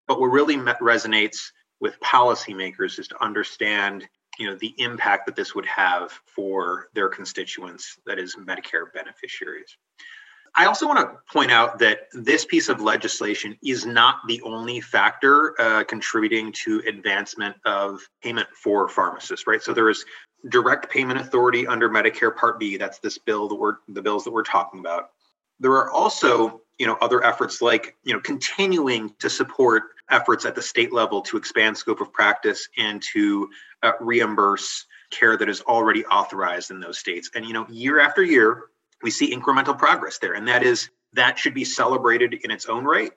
but 0.06 0.20
what 0.20 0.26
really 0.26 0.56
resonates 0.56 1.38
with 1.80 1.98
policymakers 2.00 2.98
is 2.98 3.08
to 3.08 3.22
understand 3.22 4.06
you 4.38 4.46
know 4.46 4.56
the 4.56 4.74
impact 4.78 5.26
that 5.26 5.36
this 5.36 5.54
would 5.54 5.66
have 5.66 6.12
for 6.26 6.88
their 6.94 7.08
constituents 7.08 7.98
that 8.06 8.18
is 8.18 8.36
medicare 8.36 8.92
beneficiaries 8.92 9.76
I 10.58 10.64
also 10.64 10.86
want 10.88 11.00
to 11.00 11.18
point 11.30 11.50
out 11.50 11.78
that 11.80 12.08
this 12.14 12.46
piece 12.46 12.70
of 12.70 12.80
legislation 12.80 13.58
is 13.62 13.84
not 13.84 14.20
the 14.26 14.40
only 14.40 14.80
factor 14.80 15.54
uh, 15.60 15.84
contributing 15.84 16.50
to 16.64 16.82
advancement 16.88 17.56
of 17.66 18.00
payment 18.22 18.48
for 18.54 18.88
pharmacists, 18.88 19.46
right? 19.46 19.62
So 19.62 19.74
there 19.74 19.90
is 19.90 20.02
direct 20.48 20.90
payment 20.90 21.20
authority 21.20 21.66
under 21.66 21.90
Medicare 21.90 22.34
Part 22.34 22.58
B. 22.58 22.78
That's 22.78 22.98
this 23.00 23.18
bill 23.18 23.48
that 23.48 23.54
we're 23.54 23.76
the 23.88 24.00
bills 24.00 24.24
that 24.24 24.30
we're 24.30 24.44
talking 24.44 24.80
about. 24.80 25.10
There 25.60 25.72
are 25.72 25.90
also, 25.90 26.62
you 26.78 26.86
know, 26.86 26.96
other 27.02 27.22
efforts 27.22 27.60
like, 27.60 27.94
you 28.04 28.14
know, 28.14 28.20
continuing 28.20 29.14
to 29.18 29.28
support 29.28 29.84
efforts 30.10 30.44
at 30.44 30.54
the 30.54 30.62
state 30.62 30.92
level 30.92 31.20
to 31.22 31.36
expand 31.36 31.76
scope 31.76 32.00
of 32.00 32.12
practice 32.12 32.68
and 32.78 33.02
to 33.12 33.48
uh, 33.82 33.92
reimburse 34.00 34.86
care 35.10 35.36
that 35.36 35.48
is 35.48 35.60
already 35.62 36.04
authorized 36.06 36.70
in 36.70 36.80
those 36.80 36.98
states. 36.98 37.30
And 37.34 37.44
you 37.44 37.52
know, 37.52 37.66
year 37.68 38.00
after 38.00 38.22
year, 38.22 38.64
we 39.02 39.10
see 39.10 39.34
incremental 39.34 39.76
progress 39.76 40.18
there. 40.18 40.34
And 40.34 40.48
that 40.48 40.62
is, 40.62 40.90
that 41.12 41.38
should 41.38 41.54
be 41.54 41.64
celebrated 41.64 42.34
in 42.44 42.50
its 42.50 42.66
own 42.66 42.84
right. 42.84 43.12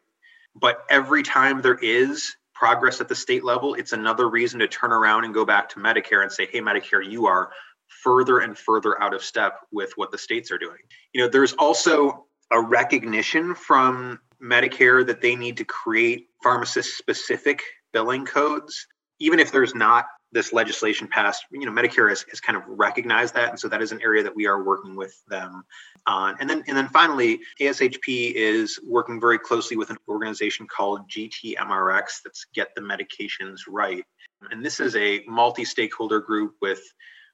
But 0.56 0.84
every 0.90 1.24
time 1.24 1.62
there 1.62 1.78
is 1.82 2.36
progress 2.54 3.00
at 3.00 3.08
the 3.08 3.16
state 3.16 3.44
level, 3.44 3.76
it's 3.76 3.94
another 3.94 4.30
reason 4.30 4.60
to 4.60 4.68
turn 4.68 4.92
around 4.92 5.24
and 5.24 5.34
go 5.34 5.46
back 5.46 5.70
to 5.70 5.80
Medicare 5.80 6.24
and 6.24 6.32
say, 6.32 6.48
hey, 6.52 6.60
Medicare, 6.60 7.08
you 7.08 7.28
are 7.28 7.52
further 7.88 8.40
and 8.40 8.58
further 8.58 9.02
out 9.02 9.14
of 9.14 9.24
step 9.24 9.62
with 9.72 9.92
what 9.96 10.12
the 10.12 10.18
states 10.18 10.52
are 10.52 10.58
doing. 10.58 10.78
You 11.14 11.22
know, 11.22 11.28
there's 11.28 11.54
also 11.54 12.26
a 12.52 12.60
recognition 12.60 13.56
from 13.56 14.20
Medicare 14.42 15.06
that 15.06 15.22
they 15.22 15.36
need 15.36 15.58
to 15.58 15.66
create 15.66 16.29
pharmacist 16.44 16.98
specific 16.98 17.62
billing 17.94 18.26
codes, 18.26 18.88
even 19.20 19.40
if 19.40 19.52
there's 19.52 19.76
not 19.76 20.06
this 20.32 20.54
legislation 20.54 21.08
passed, 21.08 21.46
you 21.52 21.66
know, 21.66 21.72
Medicare 21.72 22.10
has, 22.10 22.24
has 22.30 22.40
kind 22.40 22.56
of 22.56 22.64
recognized 22.68 23.34
that, 23.34 23.50
and 23.50 23.60
so 23.60 23.68
that 23.68 23.82
is 23.82 23.92
an 23.92 24.02
area 24.02 24.22
that 24.22 24.36
we 24.36 24.46
are 24.46 24.64
working 24.64 24.96
with 24.96 25.20
them 25.28 25.64
on. 26.06 26.36
And 26.40 26.48
then, 26.48 26.64
and 26.68 26.78
then 26.78 26.88
finally, 26.90 27.40
ASHP 27.60 28.34
is 28.36 28.80
working 28.86 29.20
very 29.20 29.40
closely 29.40 29.76
with 29.76 29.90
an 29.90 29.98
organization 30.08 30.68
called 30.68 31.10
GTMRX, 31.10 32.22
that's 32.24 32.46
Get 32.54 32.70
the 32.76 32.82
Medications 32.82 33.62
Right, 33.68 34.06
and 34.52 34.64
this 34.64 34.80
is 34.80 34.96
a 34.96 35.24
multi-stakeholder 35.28 36.20
group 36.20 36.54
with 36.62 36.82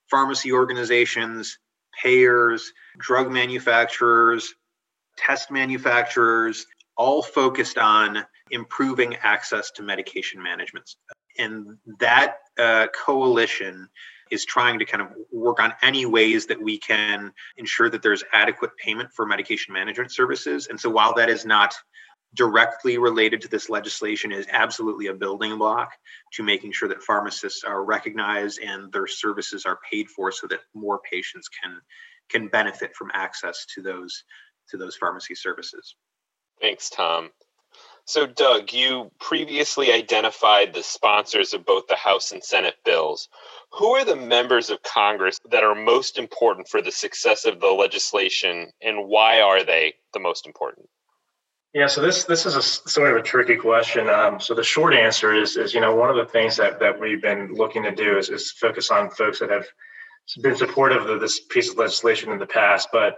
pharmacy 0.10 0.52
organizations, 0.52 1.58
payers, 2.02 2.72
drug 2.98 3.32
manufacturers, 3.32 4.54
test 5.18 5.52
manufacturers, 5.52 6.66
all 6.98 7.22
focused 7.22 7.78
on 7.78 8.26
improving 8.52 9.16
access 9.24 9.72
to 9.72 9.84
medication 9.84 10.42
management 10.42 10.96
and 11.38 11.78
that 12.00 12.38
uh, 12.58 12.88
coalition 12.96 13.90
is 14.32 14.46
trying 14.46 14.80
to 14.80 14.86
kind 14.86 15.02
of 15.02 15.10
work 15.32 15.60
on 15.60 15.74
any 15.84 16.06
ways 16.06 16.48
that 16.48 16.62
we 16.62 16.78
can 16.78 17.32
ensure 17.58 17.90
that 17.90 18.02
there's 18.02 18.24
adequate 18.34 18.72
payment 18.78 19.10
for 19.14 19.26
medication 19.26 19.74
management 19.74 20.12
services. 20.12 20.68
And 20.68 20.80
so 20.80 20.90
while 20.90 21.14
that 21.16 21.30
is 21.30 21.46
not 21.46 21.76
directly 22.34 22.98
related 22.98 23.40
to 23.42 23.48
this 23.48 23.70
legislation 23.70 24.32
is 24.32 24.48
absolutely 24.52 25.08
a 25.08 25.14
building 25.14 25.58
block 25.58 25.92
to 26.34 26.44
making 26.44 26.72
sure 26.72 26.90
that 26.90 27.02
pharmacists 27.02 27.64
are 27.64 27.86
recognized 27.86 28.60
and 28.60 28.92
their 28.92 29.08
services 29.08 29.66
are 29.66 29.80
paid 29.90 30.10
for 30.10 30.32
so 30.32 30.48
that 30.48 30.60
more 30.74 31.00
patients 31.10 31.48
can 31.48 31.80
can 32.28 32.48
benefit 32.48 32.96
from 32.96 33.12
access 33.14 33.66
to 33.76 33.82
those 33.82 34.24
to 34.70 34.78
those 34.78 34.96
pharmacy 34.96 35.36
services. 35.36 35.96
Thanks, 36.60 36.90
Tom. 36.90 37.30
So, 38.08 38.28
Doug, 38.28 38.72
you 38.72 39.12
previously 39.20 39.92
identified 39.92 40.74
the 40.74 40.84
sponsors 40.84 41.54
of 41.54 41.66
both 41.66 41.88
the 41.88 41.96
House 41.96 42.32
and 42.32 42.44
Senate 42.44 42.76
bills. 42.86 43.28
Who 43.72 43.96
are 43.96 44.06
the 44.06 44.16
members 44.16 44.70
of 44.70 44.84
Congress 44.84 45.40
that 45.50 45.64
are 45.64 45.74
most 45.74 46.20
important 46.20 46.70
for 46.70 46.84
the 46.84 46.92
success 46.92 47.46
of 47.46 47.60
the 47.60 47.68
legislation, 47.68 48.72
and 48.80 49.08
why 49.08 49.42
are 49.42 49.64
they 49.64 49.96
the 50.14 50.20
most 50.20 50.46
important? 50.46 50.88
Yeah, 51.74 51.88
so 51.88 52.00
this 52.00 52.26
this 52.26 52.46
is 52.46 52.56
a 52.56 52.62
sort 52.62 53.12
of 53.12 53.18
a 53.18 53.24
tricky 53.24 53.58
question. 53.58 54.08
Um, 54.08 54.40
so 54.40 54.54
the 54.54 54.64
short 54.64 54.94
answer 54.94 55.34
is 55.34 55.58
is 55.58 55.74
you 55.74 55.82
know 55.82 55.96
one 55.96 56.12
of 56.12 56.16
the 56.16 56.32
things 56.32 56.56
that 56.58 56.80
that 56.80 57.00
we've 57.00 57.22
been 57.22 57.54
looking 57.54 57.84
to 57.84 57.92
do 57.92 58.18
is, 58.18 58.30
is 58.30 58.52
focus 58.52 58.92
on 58.92 59.10
folks 59.10 59.40
that 59.40 59.50
have 59.50 59.66
been 60.42 60.56
supportive 60.56 61.10
of 61.10 61.20
this 61.20 61.40
piece 61.40 61.72
of 61.72 61.78
legislation 61.78 62.32
in 62.32 62.38
the 62.38 62.46
past, 62.46 62.90
but 62.94 63.18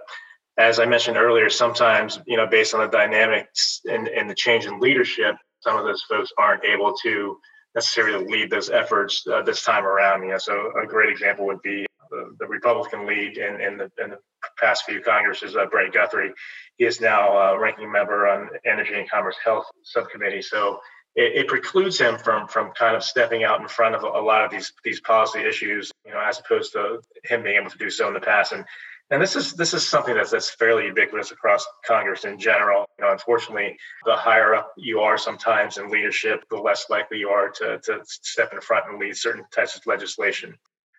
as 0.58 0.80
I 0.80 0.86
mentioned 0.86 1.18
earlier, 1.18 1.50
sometimes, 1.50 2.20
you 2.26 2.38
know, 2.38 2.48
based 2.48 2.74
on 2.74 2.82
the 2.82 2.88
dynamics 2.88 3.82
and, 3.86 4.08
and 4.08 4.30
the 4.30 4.36
change 4.36 4.66
in 4.66 4.80
leadership, 4.80 5.36
some 5.60 5.78
of 5.78 5.86
those 5.86 6.02
folks 6.04 6.32
aren't 6.38 6.64
able 6.66 6.94
to 7.04 7.38
necessarily 7.76 8.26
lead 8.26 8.50
those 8.50 8.70
efforts 8.70 9.26
uh, 9.28 9.42
this 9.44 9.64
time 9.64 9.86
around. 9.86 10.24
You 10.24 10.30
know, 10.30 10.38
so 10.38 10.72
a 10.82 10.88
great 10.88 11.12
example 11.12 11.46
would 11.46 11.62
be 11.62 11.86
the, 12.10 12.36
the 12.40 12.48
Republican 12.48 13.06
lead 13.06 13.38
in, 13.38 13.62
in, 13.62 13.78
the, 13.78 13.92
in 14.04 14.12
the 14.12 14.18
past 14.58 14.86
few 14.86 15.02
Congresses, 15.02 15.56
uh, 15.56 15.66
Brent 15.68 15.94
Guthrie. 15.94 16.34
He 16.78 16.86
is 16.86 17.02
now 17.02 17.38
a 17.38 17.60
ranking 17.60 17.92
member 17.92 18.28
on 18.28 18.50
Energy 18.66 18.96
and 18.96 19.10
Commerce 19.10 19.36
Health 19.44 19.66
Subcommittee. 19.84 20.42
So 20.42 20.80
it, 21.16 21.36
it, 21.36 21.48
precludes 21.48 22.00
him 22.00 22.18
from 22.18 22.48
from 22.48 22.72
kind 22.72 22.96
of 22.96 23.04
stepping 23.04 23.44
out 23.44 23.60
in 23.60 23.68
front 23.68 23.96
of 23.96 24.04
a, 24.04 24.08
a 24.08 24.22
lot 24.22 24.46
of 24.46 24.52
these 24.52 24.72
these 24.84 25.02
policy 25.02 25.40
issues, 25.40 25.92
you 26.06 26.12
know, 26.12 26.20
as 26.20 26.40
opposed 26.40 26.74
to 26.74 27.00
him 27.24 27.42
being 27.42 27.58
able 27.60 27.72
to 27.72 27.78
do 27.78 27.90
so 27.90 28.08
in 28.08 28.14
the 28.14 28.20
past. 28.20 28.52
And 28.52 28.64
and 29.10 29.22
this 29.22 29.36
is 29.36 29.54
this 29.54 29.74
is 29.74 29.88
something 29.88 30.16
that's 30.16 30.32
that's 30.32 30.50
fairly 30.50 30.86
ubiquitous 30.86 31.32
across 31.32 31.66
Congress 31.86 32.26
in 32.26 32.38
general. 32.40 32.86
You 33.00 33.06
know, 33.06 33.12
unfortunately, 33.12 33.78
the 34.06 34.16
higher 34.16 34.54
up 34.54 34.74
you 34.78 35.00
are 35.00 35.18
sometimes 35.18 35.78
in 35.78 35.90
leadership, 35.90 36.44
the 36.50 36.58
less 36.58 36.86
likely 36.90 37.20
you 37.20 37.30
are 37.30 37.50
to 37.50 37.80
to 37.80 38.02
step 38.06 38.52
in 38.54 38.62
front 38.62 38.86
and 38.90 39.00
lead 39.00 39.16
certain 39.16 39.46
types 39.52 39.76
of 39.76 39.86
legislation. 39.86 40.58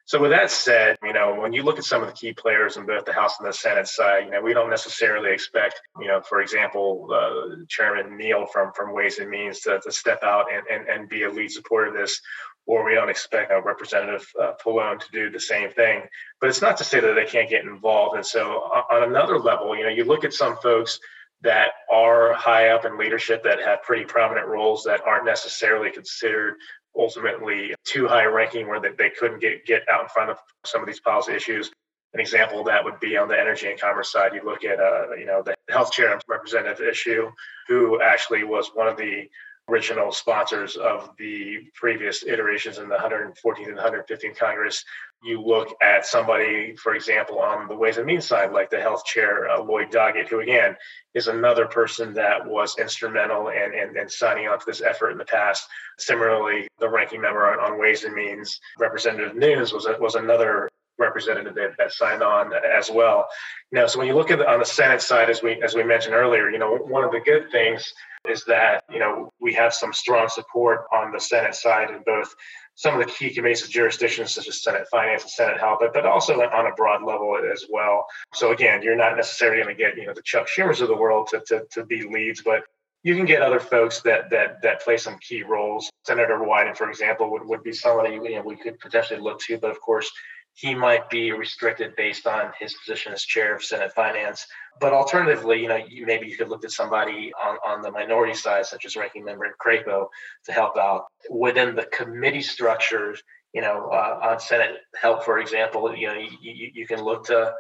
So 0.09 0.19
with 0.19 0.31
that 0.31 0.51
said, 0.51 0.97
you 1.03 1.13
know, 1.13 1.35
when 1.35 1.53
you 1.53 1.63
look 1.63 1.77
at 1.77 1.85
some 1.85 2.01
of 2.01 2.09
the 2.09 2.15
key 2.15 2.33
players 2.33 2.79
in 2.79 2.87
both 2.87 3.05
the 3.05 3.13
House 3.13 3.39
and 3.39 3.47
the 3.47 3.53
Senate 3.53 3.87
side, 3.87 4.25
you 4.25 4.31
know, 4.31 4.41
we 4.41 4.55
don't 4.55 4.71
necessarily 4.71 5.33
expect, 5.33 5.83
you 6.01 6.09
know, 6.09 6.23
for 6.23 6.41
example, 6.41 7.11
uh, 7.13 7.57
Chairman 7.69 8.17
Neal 8.17 8.47
from 8.47 8.73
from 8.75 8.95
Ways 8.95 9.19
and 9.19 9.29
Means 9.29 9.61
to, 9.61 9.79
to 9.81 9.93
step 9.93 10.21
out 10.23 10.47
and, 10.51 10.63
and, 10.73 10.89
and 10.89 11.11
be 11.11 11.25
a 11.25 11.31
lead 11.31 11.51
supporter 11.51 11.89
of 11.89 11.95
this 11.95 12.23
or 12.69 12.85
we 12.85 12.95
don't 12.95 13.09
expect 13.09 13.51
a 13.51 13.61
Representative 13.61 14.31
uh, 14.41 14.53
Pallone 14.63 15.01
to 15.01 15.07
do 15.11 15.31
the 15.31 15.41
same 15.41 15.71
thing. 15.71 16.03
But 16.39 16.51
it's 16.51 16.61
not 16.61 16.77
to 16.77 16.85
say 16.85 17.01
that 17.01 17.15
they 17.15 17.25
can't 17.25 17.49
get 17.49 17.65
involved. 17.65 18.15
And 18.15 18.25
so, 18.25 18.43
on 18.91 19.03
another 19.03 19.39
level, 19.39 19.75
you 19.75 19.85
know, 19.85 19.89
you 19.89 20.05
look 20.05 20.23
at 20.23 20.35
some 20.35 20.59
folks 20.59 21.01
that 21.41 21.71
are 21.91 22.35
high 22.35 22.69
up 22.69 22.85
in 22.85 22.99
leadership 22.99 23.43
that 23.45 23.61
have 23.61 23.83
pretty 23.83 24.05
prominent 24.05 24.47
roles 24.47 24.85
that 24.85 25.01
aren't 25.07 25.25
necessarily 25.25 25.91
considered 25.91 26.57
ultimately 26.97 27.75
too 27.85 28.07
high 28.07 28.27
ranking 28.27 28.69
where 28.69 28.81
they, 28.81 28.91
they 28.99 29.11
couldn't 29.11 29.41
get, 29.41 29.65
get 29.65 29.89
out 29.89 30.03
in 30.03 30.09
front 30.09 30.31
of 30.31 30.37
some 30.67 30.83
of 30.83 30.87
these 30.87 31.01
policy 31.01 31.33
issues. 31.33 31.71
An 32.13 32.21
example 32.21 32.61
of 32.61 32.67
that 32.67 32.85
would 32.85 33.01
be 33.01 33.17
on 33.17 33.29
the 33.29 33.39
energy 33.39 33.71
and 33.71 33.81
commerce 33.81 34.13
side. 34.13 34.35
You 34.35 34.43
look 34.45 34.65
at, 34.65 34.79
uh, 34.79 35.13
you 35.13 35.25
know, 35.25 35.43
the 35.43 35.55
health 35.71 35.93
chair 35.93 36.19
representative 36.29 36.85
Eshoo, 36.85 37.31
who 37.67 38.03
actually 38.03 38.45
was 38.45 38.71
one 38.75 38.89
of 38.89 38.97
the 38.99 39.29
original 39.69 40.11
sponsors 40.13 40.77
of 40.77 41.11
the 41.19 41.59
previous 41.75 42.25
iterations 42.25 42.79
in 42.79 42.89
the 42.89 42.97
114th 42.97 43.69
and 43.69 43.79
115th 43.79 44.37
Congress. 44.37 44.85
You 45.23 45.43
look 45.43 45.75
at 45.83 46.07
somebody, 46.07 46.77
for 46.77 46.95
example, 46.95 47.41
on 47.41 47.69
the 47.69 47.75
Ways 47.75 47.97
and 47.97 48.07
Means 48.07 48.25
side, 48.25 48.53
like 48.53 48.71
the 48.71 48.81
health 48.81 49.05
chair, 49.05 49.49
uh, 49.49 49.61
Lloyd 49.61 49.91
Doggett, 49.91 50.29
who 50.29 50.41
again 50.41 50.77
is 51.15 51.29
another 51.29 51.67
person 51.67 52.15
that 52.15 52.47
was 52.47 52.79
instrumental 52.79 53.49
in, 53.49 53.75
in, 53.75 53.99
in, 53.99 54.09
signing 54.09 54.49
on 54.49 54.59
to 54.59 54.65
this 54.67 54.81
effort 54.81 55.11
in 55.11 55.19
the 55.19 55.25
past. 55.25 55.67
Similarly, 55.99 56.69
the 56.79 56.89
ranking 56.89 57.21
member 57.21 57.47
on, 57.51 57.59
on 57.59 57.79
Ways 57.79 58.05
and 58.05 58.15
Means, 58.15 58.61
Representative 58.79 59.35
Nunes, 59.35 59.73
was, 59.73 59.87
was 59.99 60.15
another 60.15 60.69
representative 60.99 61.55
that, 61.55 61.77
that 61.79 61.93
signed 61.93 62.23
on 62.23 62.53
as 62.53 62.91
well. 62.91 63.29
Know, 63.73 63.87
so 63.87 63.99
when 63.99 64.09
you 64.09 64.15
look 64.15 64.31
at 64.31 64.39
the, 64.39 64.51
on 64.51 64.61
the 64.61 64.65
Senate 64.65 65.03
side, 65.03 65.31
as 65.31 65.43
we 65.43 65.63
as 65.63 65.75
we 65.75 65.85
mentioned 65.85 66.15
earlier, 66.15 66.51
you 66.51 66.59
know, 66.59 66.77
one 66.77 67.05
of 67.05 67.13
the 67.13 67.21
good 67.21 67.51
things 67.51 67.93
is 68.29 68.45
that 68.45 68.85
you 68.91 68.99
know 68.99 69.31
we 69.41 69.53
have 69.55 69.75
some 69.75 69.93
strong 69.93 70.29
support 70.29 70.85
on 70.93 71.13
the 71.13 71.21
Senate 71.21 71.55
side 71.55 71.91
in 71.91 72.03
both 72.05 72.35
some 72.75 72.99
of 72.99 73.05
the 73.05 73.13
key 73.13 73.35
committees 73.35 73.65
of 73.65 73.71
jurisdictions 73.71 74.33
such 74.33 74.47
as 74.47 74.63
Senate 74.63 74.87
Finance 74.89 75.23
and 75.23 75.31
Senate 75.33 75.59
Health, 75.59 75.79
but, 75.81 75.93
but 75.93 76.07
also 76.07 76.41
on 76.41 76.67
a 76.67 76.75
broad 76.77 77.03
level 77.03 77.37
as 77.53 77.65
well. 77.69 78.07
So 78.35 78.53
again, 78.53 78.83
you're 78.83 78.95
not 78.95 79.17
necessarily 79.17 79.63
going 79.63 79.77
to 79.77 79.83
get 79.83 79.97
you 79.97 80.07
know 80.07 80.15
the 80.15 80.23
Chuck 80.23 80.47
Schumers 80.47 80.81
of 80.81 80.89
the 80.89 80.97
world 80.97 81.29
to, 81.29 81.43
to, 81.49 81.65
to 81.73 81.85
be 81.85 82.03
leads, 82.03 82.43
but 82.43 82.63
you 83.03 83.17
can 83.17 83.27
get 83.27 83.43
other 83.43 83.61
folks 83.61 84.01
that 84.03 84.31
that 84.31 84.63
that 84.63 84.83
play 84.83 84.97
some 84.97 85.19
key 85.19 85.43
roles. 85.43 85.91
Senator 86.05 86.39
Wyden, 86.39 86.77
for 86.77 86.89
example, 86.89 87.31
would, 87.31 87.45
would 87.45 87.63
be 87.63 87.73
somebody 87.73 88.15
you 88.15 88.37
know, 88.37 88.43
we 88.43 88.57
could 88.57 88.79
potentially 88.81 89.21
look 89.21 89.41
to, 89.41 89.59
but 89.59 89.71
of 89.71 89.81
course 89.81 90.11
he 90.59 90.75
might 90.75 91.09
be 91.09 91.31
restricted 91.31 91.95
based 91.95 92.27
on 92.27 92.51
his 92.59 92.75
position 92.75 93.13
as 93.13 93.23
chair 93.23 93.55
of 93.55 93.63
Senate 93.63 93.93
Finance. 93.93 94.45
But 94.81 94.93
alternatively, 94.93 95.63
you 95.63 95.69
know, 95.69 95.77
you, 95.77 96.05
maybe 96.05 96.27
you 96.27 96.37
could 96.37 96.49
look 96.49 96.65
at 96.65 96.73
somebody 96.73 97.33
on, 97.45 97.59
on 97.65 97.81
the 97.81 97.93
minority 97.93 98.35
side, 98.35 98.67
such 98.67 98.85
as 98.85 98.97
Ranking 98.97 99.25
Member 99.25 99.55
Crapo, 99.65 100.09
to 100.47 100.53
help 100.53 100.77
out 100.77 101.05
within 101.31 101.77
the 101.77 101.87
committee 101.87 102.43
structures. 102.43 103.23
You 103.53 103.61
know, 103.61 103.89
uh, 103.93 104.19
on 104.21 104.41
Senate 104.41 104.79
help, 105.01 105.25
for 105.25 105.39
example, 105.39 105.95
you 105.97 106.09
know, 106.09 106.15
you, 106.15 106.31
you, 106.41 106.71
you 106.75 106.87
can 106.89 107.03
look 107.03 107.27
to 107.27 107.55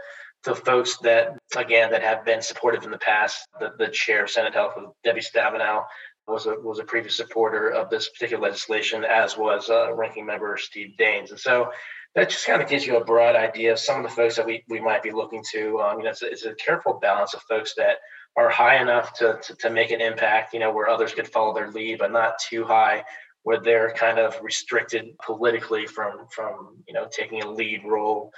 to 0.44 0.54
folks 0.56 0.98
that 0.98 1.36
again 1.56 1.92
that 1.92 2.02
have 2.02 2.24
been 2.24 2.42
supportive 2.42 2.82
in 2.82 2.90
the 2.90 2.98
past. 2.98 3.46
The, 3.60 3.74
the 3.78 3.88
chair 3.88 4.24
of 4.24 4.30
Senate 4.30 4.54
Health, 4.54 4.74
Debbie 5.04 5.20
Stabenow, 5.20 5.84
was 6.26 6.46
a 6.46 6.56
was 6.60 6.80
a 6.80 6.84
previous 6.84 7.16
supporter 7.16 7.70
of 7.70 7.90
this 7.90 8.08
particular 8.08 8.42
legislation, 8.42 9.04
as 9.04 9.36
was 9.38 9.70
uh, 9.70 9.94
Ranking 9.94 10.26
Member 10.26 10.56
Steve 10.56 10.94
Daines. 10.98 11.30
And 11.30 11.38
so 11.38 11.70
that 12.18 12.30
just 12.30 12.46
kind 12.46 12.60
of 12.60 12.68
gives 12.68 12.86
you 12.86 12.96
a 12.96 13.04
broad 13.04 13.36
idea 13.36 13.72
of 13.72 13.78
some 13.78 13.96
of 13.96 14.02
the 14.02 14.14
folks 14.14 14.36
that 14.36 14.46
we, 14.46 14.64
we 14.68 14.80
might 14.80 15.02
be 15.02 15.10
looking 15.10 15.42
to. 15.52 15.80
Um, 15.80 15.98
you 15.98 16.04
know, 16.04 16.10
it's 16.10 16.22
a, 16.22 16.30
it's 16.30 16.44
a 16.44 16.54
careful 16.54 16.98
balance 17.00 17.34
of 17.34 17.42
folks 17.42 17.74
that 17.76 17.98
are 18.36 18.50
high 18.50 18.80
enough 18.80 19.14
to, 19.14 19.38
to, 19.42 19.54
to 19.56 19.70
make 19.70 19.90
an 19.90 20.00
impact, 20.00 20.52
you 20.52 20.60
know, 20.60 20.72
where 20.72 20.88
others 20.88 21.14
could 21.14 21.28
follow 21.28 21.54
their 21.54 21.70
lead, 21.70 21.98
but 21.98 22.12
not 22.12 22.38
too 22.38 22.64
high 22.64 23.04
where 23.48 23.60
they're 23.60 23.92
kind 23.94 24.18
of 24.18 24.38
restricted 24.42 25.16
politically 25.24 25.86
from 25.86 26.26
from 26.30 26.76
you 26.86 26.92
know 26.92 27.08
taking 27.10 27.42
a 27.42 27.50
lead 27.50 27.80
role 27.84 28.30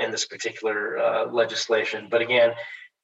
in 0.00 0.10
this 0.10 0.24
particular 0.24 0.98
uh, 0.98 1.26
legislation. 1.26 2.08
But 2.10 2.22
again, 2.22 2.54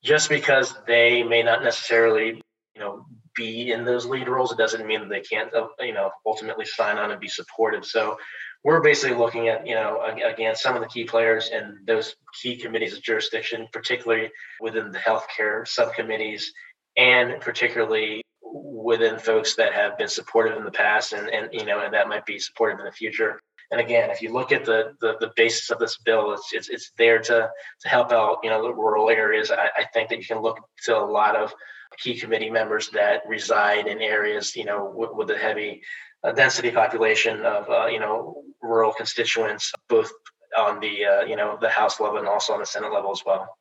just 0.02 0.30
because 0.30 0.74
they 0.86 1.22
may 1.22 1.42
not 1.42 1.62
necessarily 1.62 2.40
you 2.74 2.80
know 2.80 3.04
be 3.36 3.72
in 3.72 3.84
those 3.84 4.06
lead 4.06 4.26
roles, 4.26 4.52
it 4.52 4.58
doesn't 4.58 4.86
mean 4.86 5.00
that 5.00 5.10
they 5.10 5.20
can't 5.20 5.52
uh, 5.52 5.66
you 5.80 5.92
know 5.92 6.10
ultimately 6.24 6.64
sign 6.64 6.96
on 6.96 7.10
and 7.10 7.20
be 7.20 7.28
supportive. 7.28 7.84
So 7.84 8.16
we're 8.62 8.82
basically 8.82 9.16
looking 9.16 9.48
at, 9.48 9.66
you 9.66 9.74
know, 9.74 10.02
again, 10.26 10.54
some 10.54 10.76
of 10.76 10.82
the 10.82 10.88
key 10.88 11.04
players 11.04 11.50
and 11.52 11.86
those 11.86 12.14
key 12.42 12.56
committees 12.56 12.92
of 12.92 13.02
jurisdiction, 13.02 13.66
particularly 13.72 14.30
within 14.60 14.92
the 14.92 14.98
healthcare 14.98 15.66
subcommittees, 15.66 16.52
and 16.96 17.40
particularly 17.40 18.22
within 18.42 19.18
folks 19.18 19.54
that 19.54 19.72
have 19.72 19.96
been 19.96 20.08
supportive 20.08 20.58
in 20.58 20.64
the 20.64 20.70
past 20.70 21.12
and, 21.12 21.28
and 21.28 21.48
you 21.52 21.64
know, 21.64 21.80
and 21.80 21.94
that 21.94 22.08
might 22.08 22.26
be 22.26 22.38
supportive 22.38 22.78
in 22.78 22.84
the 22.84 22.92
future. 22.92 23.40
And 23.70 23.80
again, 23.80 24.10
if 24.10 24.20
you 24.20 24.32
look 24.32 24.50
at 24.52 24.64
the 24.64 24.94
the, 25.00 25.16
the 25.20 25.30
basis 25.36 25.70
of 25.70 25.78
this 25.78 25.96
bill, 25.98 26.32
it's, 26.32 26.52
it's 26.52 26.68
it's 26.68 26.90
there 26.98 27.20
to 27.20 27.50
to 27.80 27.88
help 27.88 28.10
out, 28.12 28.38
you 28.42 28.50
know, 28.50 28.62
the 28.62 28.74
rural 28.74 29.08
areas. 29.08 29.50
I, 29.50 29.70
I 29.76 29.84
think 29.94 30.08
that 30.08 30.18
you 30.18 30.24
can 30.24 30.42
look 30.42 30.58
to 30.84 30.98
a 30.98 31.00
lot 31.00 31.36
of 31.36 31.54
key 31.98 32.18
committee 32.18 32.50
members 32.50 32.88
that 32.90 33.22
reside 33.28 33.86
in 33.86 34.00
areas, 34.00 34.56
you 34.56 34.64
know, 34.64 34.92
with, 34.94 35.10
with 35.12 35.38
heavy 35.38 35.82
uh, 36.22 36.32
density 36.32 36.70
population 36.70 37.44
of, 37.44 37.68
uh, 37.68 37.86
you 37.86 38.00
know, 38.00 38.42
rural 38.62 38.92
constituents, 38.92 39.72
both 39.88 40.10
on 40.56 40.80
the, 40.80 41.04
uh, 41.04 41.20
you 41.22 41.36
know, 41.36 41.58
the 41.60 41.68
House 41.68 42.00
level 42.00 42.18
and 42.18 42.28
also 42.28 42.52
on 42.52 42.60
the 42.60 42.66
Senate 42.66 42.92
level 42.92 43.10
as 43.10 43.22
well. 43.24 43.56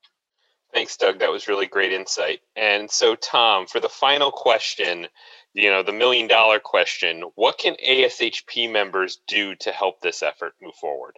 Thanks, 0.73 0.97
Doug. 0.97 1.19
That 1.19 1.31
was 1.31 1.47
really 1.47 1.65
great 1.65 1.91
insight. 1.91 2.41
And 2.55 2.91
so, 2.91 3.15
Tom, 3.15 3.65
for 3.65 3.79
the 3.79 3.89
final 3.89 4.31
question, 4.31 5.07
you 5.53 5.69
know, 5.69 5.81
the 5.81 5.91
million 5.91 6.27
dollar 6.27 6.59
question, 6.59 7.23
what 7.35 7.57
can 7.57 7.75
ASHP 7.83 8.71
members 8.71 9.19
do 9.27 9.55
to 9.55 9.71
help 9.71 10.01
this 10.01 10.21
effort 10.21 10.53
move 10.61 10.75
forward? 10.75 11.17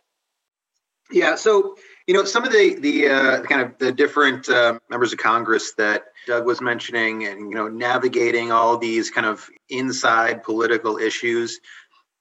Yeah, 1.12 1.36
so 1.36 1.76
you 2.08 2.14
know 2.14 2.24
some 2.24 2.44
of 2.44 2.52
the 2.52 2.76
the 2.76 3.08
uh, 3.08 3.42
kind 3.44 3.62
of 3.62 3.78
the 3.78 3.92
different 3.92 4.48
uh, 4.50 4.80
members 4.90 5.14
of 5.14 5.20
Congress 5.20 5.74
that 5.78 6.06
Doug 6.26 6.46
was 6.46 6.62
mentioning, 6.62 7.26
and 7.26 7.50
you 7.50 7.56
know 7.56 7.68
navigating 7.68 8.52
all 8.52 8.78
these 8.78 9.10
kind 9.10 9.28
of 9.28 9.48
inside 9.70 10.44
political 10.44 10.98
issues. 10.98 11.60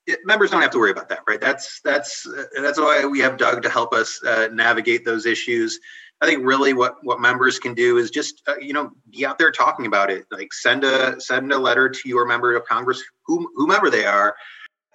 It, 0.07 0.21
members 0.25 0.51
don't 0.51 0.63
have 0.63 0.71
to 0.73 0.79
worry 0.79 0.91
about 0.91 1.09
that, 1.11 1.21
right? 1.29 1.41
That's 1.41 1.81
that's 1.85 2.27
uh, 2.27 2.45
that's 2.61 2.79
why 2.79 3.05
we 3.05 3.21
have 3.21 3.37
Doug 3.37 3.63
to 3.63 3.71
help 3.71 3.95
us 3.95 4.21
uh, 4.25 4.49
navigate 4.53 5.05
those 5.05 5.27
issues. 5.27 5.79
I 6.21 6.27
think 6.27 6.45
really 6.45 6.73
what 6.73 6.97
what 7.03 7.21
members 7.21 7.59
can 7.59 7.75
do 7.75 7.97
is 7.97 8.11
just 8.11 8.43
uh, 8.47 8.57
you 8.61 8.73
know 8.73 8.91
be 9.11 9.25
out 9.25 9.39
there 9.39 9.53
talking 9.53 9.87
about 9.87 10.11
it. 10.11 10.27
Like 10.31 10.53
send 10.53 10.85
a 10.85 11.21
send 11.21 11.53
a 11.53 11.59
letter 11.59 11.89
to 11.89 12.09
your 12.09 12.27
member 12.27 12.57
of 12.57 12.65
Congress, 12.65 13.03
whom, 13.27 13.47
whomever 13.55 13.89
they 13.89 14.05
are, 14.05 14.35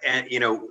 and 0.05 0.29
you 0.29 0.39
know 0.39 0.69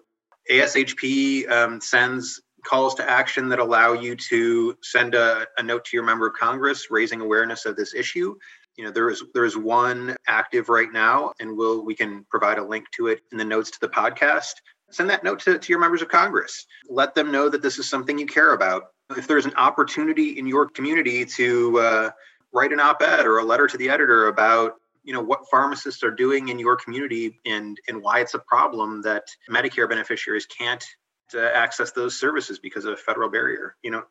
ASHP 0.50 1.50
um, 1.50 1.80
sends 1.80 2.40
calls 2.64 2.94
to 2.96 3.08
action 3.08 3.48
that 3.50 3.58
allow 3.58 3.92
you 3.92 4.16
to 4.16 4.76
send 4.82 5.14
a, 5.14 5.46
a, 5.58 5.62
note 5.62 5.84
to 5.86 5.96
your 5.96 6.04
member 6.04 6.26
of 6.26 6.34
Congress 6.34 6.90
raising 6.90 7.20
awareness 7.20 7.66
of 7.66 7.76
this 7.76 7.94
issue. 7.94 8.36
You 8.76 8.84
know, 8.84 8.90
there 8.90 9.08
is 9.08 9.22
there 9.34 9.44
is 9.44 9.56
one 9.56 10.16
active 10.26 10.68
right 10.68 10.92
now, 10.92 11.32
and 11.38 11.56
we'll 11.56 11.84
we 11.84 11.94
can 11.94 12.24
provide 12.28 12.58
a 12.58 12.64
link 12.64 12.86
to 12.96 13.06
it 13.06 13.20
in 13.30 13.38
the 13.38 13.44
notes 13.44 13.70
to 13.72 13.80
the 13.80 13.88
podcast. 13.88 14.54
Send 14.90 15.08
that 15.10 15.24
note 15.24 15.40
to, 15.40 15.58
to 15.58 15.72
your 15.72 15.80
members 15.80 16.02
of 16.02 16.08
Congress. 16.08 16.66
Let 16.88 17.14
them 17.14 17.30
know 17.30 17.48
that 17.48 17.62
this 17.62 17.78
is 17.78 17.88
something 17.88 18.18
you 18.18 18.26
care 18.26 18.52
about. 18.52 18.90
If 19.16 19.26
there's 19.26 19.46
an 19.46 19.54
opportunity 19.56 20.38
in 20.38 20.46
your 20.46 20.68
community 20.68 21.24
to 21.24 21.78
uh, 21.78 22.10
write 22.52 22.72
an 22.72 22.80
op-ed 22.80 23.26
or 23.26 23.38
a 23.38 23.44
letter 23.44 23.66
to 23.66 23.76
the 23.76 23.90
editor 23.90 24.28
about 24.28 24.74
you 25.04 25.12
know 25.12 25.20
what 25.20 25.48
pharmacists 25.50 26.02
are 26.02 26.10
doing 26.10 26.48
in 26.48 26.58
your 26.58 26.76
community 26.76 27.38
and 27.44 27.78
and 27.88 28.00
why 28.02 28.20
it's 28.20 28.34
a 28.34 28.38
problem 28.38 29.02
that 29.02 29.24
medicare 29.50 29.88
beneficiaries 29.88 30.46
can't 30.46 30.84
to 31.30 31.56
access 31.56 31.92
those 31.92 32.18
services 32.18 32.58
because 32.58 32.84
of 32.84 32.94
a 32.94 32.96
federal 32.96 33.30
barrier. 33.30 33.76
You 33.82 33.90
know, 33.90 34.04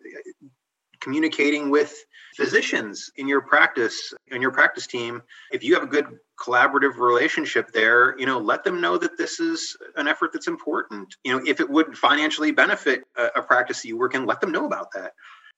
communicating 1.03 1.69
with 1.69 1.93
physicians 2.35 3.11
in 3.17 3.27
your 3.27 3.41
practice 3.41 4.13
in 4.27 4.41
your 4.41 4.51
practice 4.51 4.87
team 4.87 5.21
if 5.51 5.61
you 5.61 5.73
have 5.73 5.83
a 5.83 5.87
good 5.87 6.05
collaborative 6.39 6.95
relationship 6.95 7.71
there 7.73 8.17
you 8.17 8.25
know 8.25 8.39
let 8.39 8.63
them 8.63 8.79
know 8.79 8.97
that 8.97 9.17
this 9.17 9.41
is 9.41 9.75
an 9.97 10.07
effort 10.07 10.31
that's 10.31 10.47
important 10.47 11.13
you 11.25 11.33
know 11.33 11.43
if 11.45 11.59
it 11.59 11.69
would 11.69 11.97
financially 11.97 12.51
benefit 12.51 13.03
a, 13.17 13.25
a 13.35 13.41
practice 13.41 13.83
you 13.83 13.97
work 13.97 14.15
in 14.15 14.25
let 14.25 14.39
them 14.39 14.51
know 14.51 14.65
about 14.65 14.87
that 14.93 15.11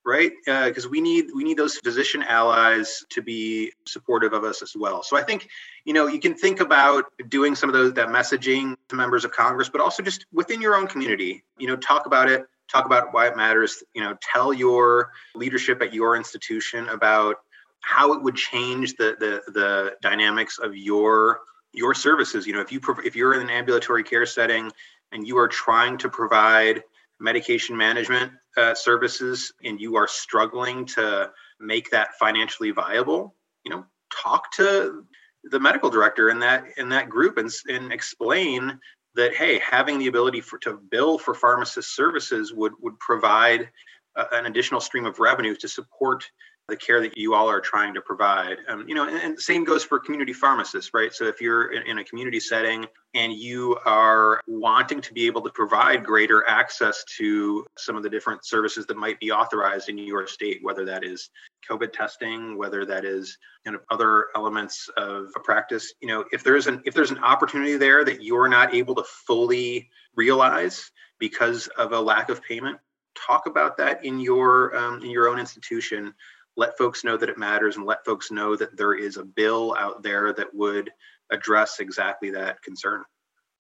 right? 0.06 0.32
Because 0.46 0.86
uh, 0.86 0.90
we 0.90 1.02
need 1.02 1.26
we 1.34 1.44
need 1.44 1.58
those 1.58 1.78
physician 1.78 2.24
allies 2.24 3.04
to 3.10 3.22
be 3.22 3.74
supportive 3.86 4.34
of 4.34 4.44
us 4.44 4.62
as 4.62 4.74
well. 4.76 5.04
So 5.04 5.18
I 5.18 5.24
think 5.24 5.50
you 5.84 5.94
know 5.94 6.08
you 6.08 6.20
can 6.20 6.36
think 6.36 6.60
about 6.60 7.06
doing 7.28 7.56
some 7.56 7.70
of 7.70 7.74
those 7.74 7.94
that 7.94 8.10
messaging 8.10 8.76
to 8.90 8.96
members 8.96 9.26
of 9.26 9.32
Congress, 9.32 9.70
but 9.70 9.82
also 9.82 10.04
just 10.04 10.26
within 10.32 10.62
your 10.62 10.76
own 10.76 10.88
community. 10.88 11.44
You 11.58 11.68
know, 11.68 11.76
talk 11.76 12.06
about 12.06 12.30
it, 12.30 12.46
talk 12.72 12.86
about 12.86 13.14
why 13.14 13.28
it 13.28 13.36
matters. 13.36 13.84
You 13.94 14.04
know, 14.04 14.16
tell 14.22 14.54
your 14.54 15.12
leadership 15.34 15.82
at 15.82 15.94
your 15.94 16.16
institution 16.16 16.88
about 16.90 17.38
how 17.82 18.14
it 18.14 18.22
would 18.22 18.36
change 18.36 18.96
the 18.96 19.16
the 19.20 19.52
the 19.52 19.96
dynamics 20.02 20.60
of 20.60 20.78
your 20.78 21.40
your 21.74 21.96
services. 21.96 22.46
You 22.46 22.54
know, 22.54 22.62
if 22.62 22.72
you 22.72 22.80
if 23.04 23.16
you're 23.16 23.34
in 23.34 23.42
an 23.42 23.50
ambulatory 23.50 24.04
care 24.04 24.26
setting 24.26 24.72
and 25.12 25.28
you 25.28 25.38
are 25.38 25.48
trying 25.48 25.98
to 26.00 26.10
provide 26.10 26.84
medication 27.20 27.78
management 27.78 28.34
uh, 28.58 28.74
services 28.74 29.54
and 29.64 29.80
you 29.80 29.96
are 29.96 30.08
struggling 30.08 30.86
to 30.86 31.32
make 31.60 31.90
that 31.92 32.16
financially 32.20 32.72
viable, 32.72 33.36
you 33.64 33.72
know, 33.72 33.86
talk 34.24 34.52
to 34.54 35.06
the 35.44 35.60
medical 35.60 35.90
director 35.90 36.30
in 36.30 36.40
that 36.40 36.66
in 36.78 36.90
that 36.90 37.10
group 37.10 37.38
and, 37.38 37.52
and 37.68 37.92
explain 37.92 38.80
that 39.16 39.34
hey, 39.34 39.60
having 39.60 40.00
the 40.00 40.08
ability 40.08 40.42
for 40.42 40.58
to 40.60 40.74
bill 40.74 41.18
for 41.18 41.34
pharmacist 41.34 41.96
services 41.96 42.54
would 42.54 42.74
would 42.80 42.98
provide 43.00 43.70
uh, 44.16 44.26
an 44.32 44.46
additional 44.46 44.82
stream 44.82 45.06
of 45.06 45.20
revenue 45.20 45.56
to 45.56 45.68
support 45.68 46.30
the 46.68 46.76
care 46.76 47.00
that 47.00 47.16
you 47.16 47.36
all 47.36 47.48
are 47.48 47.62
trying 47.62 47.94
to 47.94 48.02
provide. 48.02 48.58
Um, 48.68 48.86
you 48.88 48.96
know, 48.96 49.08
and, 49.08 49.18
and, 49.18 49.38
the 49.38 49.42
same 49.42 49.64
goes 49.64 49.84
for 49.84 50.00
community 50.00 50.34
pharmacists, 50.34 50.92
right? 50.96 51.14
So 51.14 51.26
if 51.26 51.40
you're 51.40 51.72
in, 51.72 51.84
in, 51.84 51.98
a 52.00 52.04
community 52.04 52.40
setting 52.40 52.88
and 53.14 53.34
you 53.34 53.78
are 53.86 54.42
wanting 54.48 55.00
to 55.02 55.14
be 55.14 55.28
able 55.28 55.42
to 55.42 55.52
provide 55.52 56.04
greater 56.04 56.48
access 56.48 57.04
to 57.18 57.66
some 57.78 57.96
of 57.96 58.02
the 58.02 58.10
different 58.10 58.46
services 58.46 58.88
that 58.88 58.98
might 58.98 59.20
be 59.20 59.32
authorized 59.32 59.90
in 59.90 59.98
your 60.00 60.26
state, 60.26 60.60
whether 60.64 60.86
that 60.86 61.04
is 61.04 61.30
COVID 61.70 61.94
testing, 61.94 62.58
whether 62.58 62.84
that 62.86 63.06
is 63.06 63.38
kind 63.64 63.76
of 63.76 63.84
other 63.92 64.28
elements 64.36 64.90
of 64.98 65.28
a 65.36 65.40
practice, 65.40 65.94
you 66.02 66.08
know, 66.08 66.26
if 66.32 66.44
there's 66.44 66.66
an 66.66 66.82
if 66.86 66.96
there's 66.96 67.12
an 67.12 67.20
opportunity 67.20 67.78
there 67.78 68.04
that 68.04 68.24
you're 68.24 68.48
not 68.48 68.74
able 68.74 68.96
to 68.96 69.04
fully 69.28 69.90
realize 70.16 70.90
because 71.20 71.68
of 71.78 71.92
a 71.92 72.00
lack 72.00 72.30
of 72.30 72.44
payment, 72.44 72.80
talk 73.16 73.46
about 73.46 73.78
that 73.78 74.04
in 74.04 74.20
your 74.20 74.76
um, 74.76 75.02
in 75.04 75.12
your 75.12 75.28
own 75.28 75.40
institution 75.40 76.14
let 76.58 76.78
folks 76.78 77.04
know 77.04 77.18
that 77.18 77.30
it 77.30 77.38
matters 77.38 77.78
and 77.78 77.86
let 77.86 78.06
folks 78.06 78.32
know 78.32 78.56
that 78.56 78.78
there 78.78 78.94
is 78.94 79.18
a 79.18 79.24
bill 79.24 79.76
out 79.78 80.04
there 80.04 80.34
that 80.34 80.54
would 80.54 80.92
address 81.32 81.80
exactly 81.80 82.32
that 82.32 82.62
concern. 82.62 83.04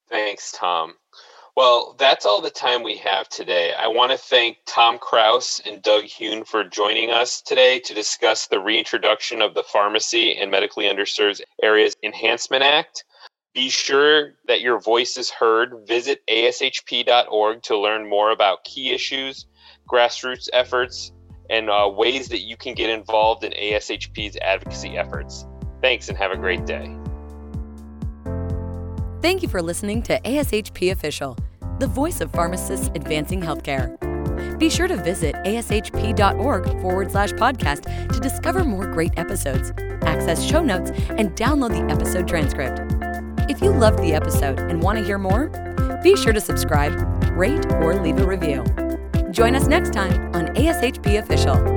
Thanks, 0.09 0.51
Tom. 0.51 0.93
Well, 1.55 1.95
that's 1.97 2.25
all 2.25 2.41
the 2.41 2.49
time 2.49 2.83
we 2.83 2.97
have 2.97 3.29
today. 3.29 3.73
I 3.73 3.87
want 3.87 4.11
to 4.11 4.17
thank 4.17 4.57
Tom 4.65 4.97
Kraus 4.97 5.61
and 5.65 5.81
Doug 5.81 6.03
Huynh 6.03 6.45
for 6.45 6.65
joining 6.65 7.11
us 7.11 7.41
today 7.41 7.79
to 7.79 7.93
discuss 7.93 8.47
the 8.47 8.59
reintroduction 8.59 9.41
of 9.41 9.53
the 9.53 9.63
Pharmacy 9.63 10.35
and 10.35 10.51
Medically 10.51 10.85
Underserved 10.85 11.41
Areas 11.63 11.95
Enhancement 12.03 12.61
Act. 12.61 13.05
Be 13.53 13.69
sure 13.69 14.33
that 14.47 14.59
your 14.59 14.81
voice 14.81 15.15
is 15.15 15.29
heard. 15.29 15.87
Visit 15.87 16.19
ashp.org 16.29 17.63
to 17.63 17.77
learn 17.79 18.09
more 18.09 18.31
about 18.31 18.65
key 18.65 18.91
issues, 18.91 19.47
grassroots 19.89 20.49
efforts, 20.51 21.13
and 21.49 21.69
uh, 21.69 21.89
ways 21.93 22.29
that 22.29 22.41
you 22.41 22.57
can 22.57 22.73
get 22.73 22.89
involved 22.89 23.43
in 23.43 23.51
ASHP's 23.51 24.37
advocacy 24.41 24.97
efforts. 24.97 25.45
Thanks 25.81 26.09
and 26.09 26.17
have 26.17 26.31
a 26.31 26.37
great 26.37 26.65
day. 26.65 26.95
Thank 29.21 29.41
you 29.41 29.49
for 29.49 29.61
listening 29.61 30.03
to 30.03 30.19
ASHP 30.21 30.91
Official, 30.91 31.37
the 31.79 31.87
voice 31.87 32.21
of 32.21 32.31
pharmacists 32.31 32.89
advancing 32.95 33.41
healthcare. 33.41 33.97
Be 34.59 34.69
sure 34.69 34.87
to 34.87 34.95
visit 34.97 35.35
ashp.org 35.45 36.65
forward 36.81 37.11
slash 37.11 37.31
podcast 37.31 38.13
to 38.13 38.19
discover 38.19 38.63
more 38.63 38.85
great 38.85 39.17
episodes, 39.17 39.71
access 40.03 40.43
show 40.43 40.61
notes, 40.63 40.91
and 41.09 41.31
download 41.35 41.71
the 41.71 41.93
episode 41.93 42.27
transcript. 42.27 42.81
If 43.49 43.61
you 43.61 43.71
loved 43.71 43.99
the 43.99 44.13
episode 44.13 44.59
and 44.59 44.81
want 44.81 44.97
to 44.99 45.03
hear 45.03 45.17
more, 45.17 45.49
be 46.03 46.15
sure 46.15 46.33
to 46.33 46.41
subscribe, 46.41 46.93
rate, 47.31 47.65
or 47.73 47.95
leave 47.95 48.19
a 48.19 48.27
review. 48.27 48.63
Join 49.35 49.53
us 49.53 49.67
next 49.67 49.91
time 49.91 50.33
on 50.33 50.47
ASHP 50.55 51.19
Official. 51.19 51.74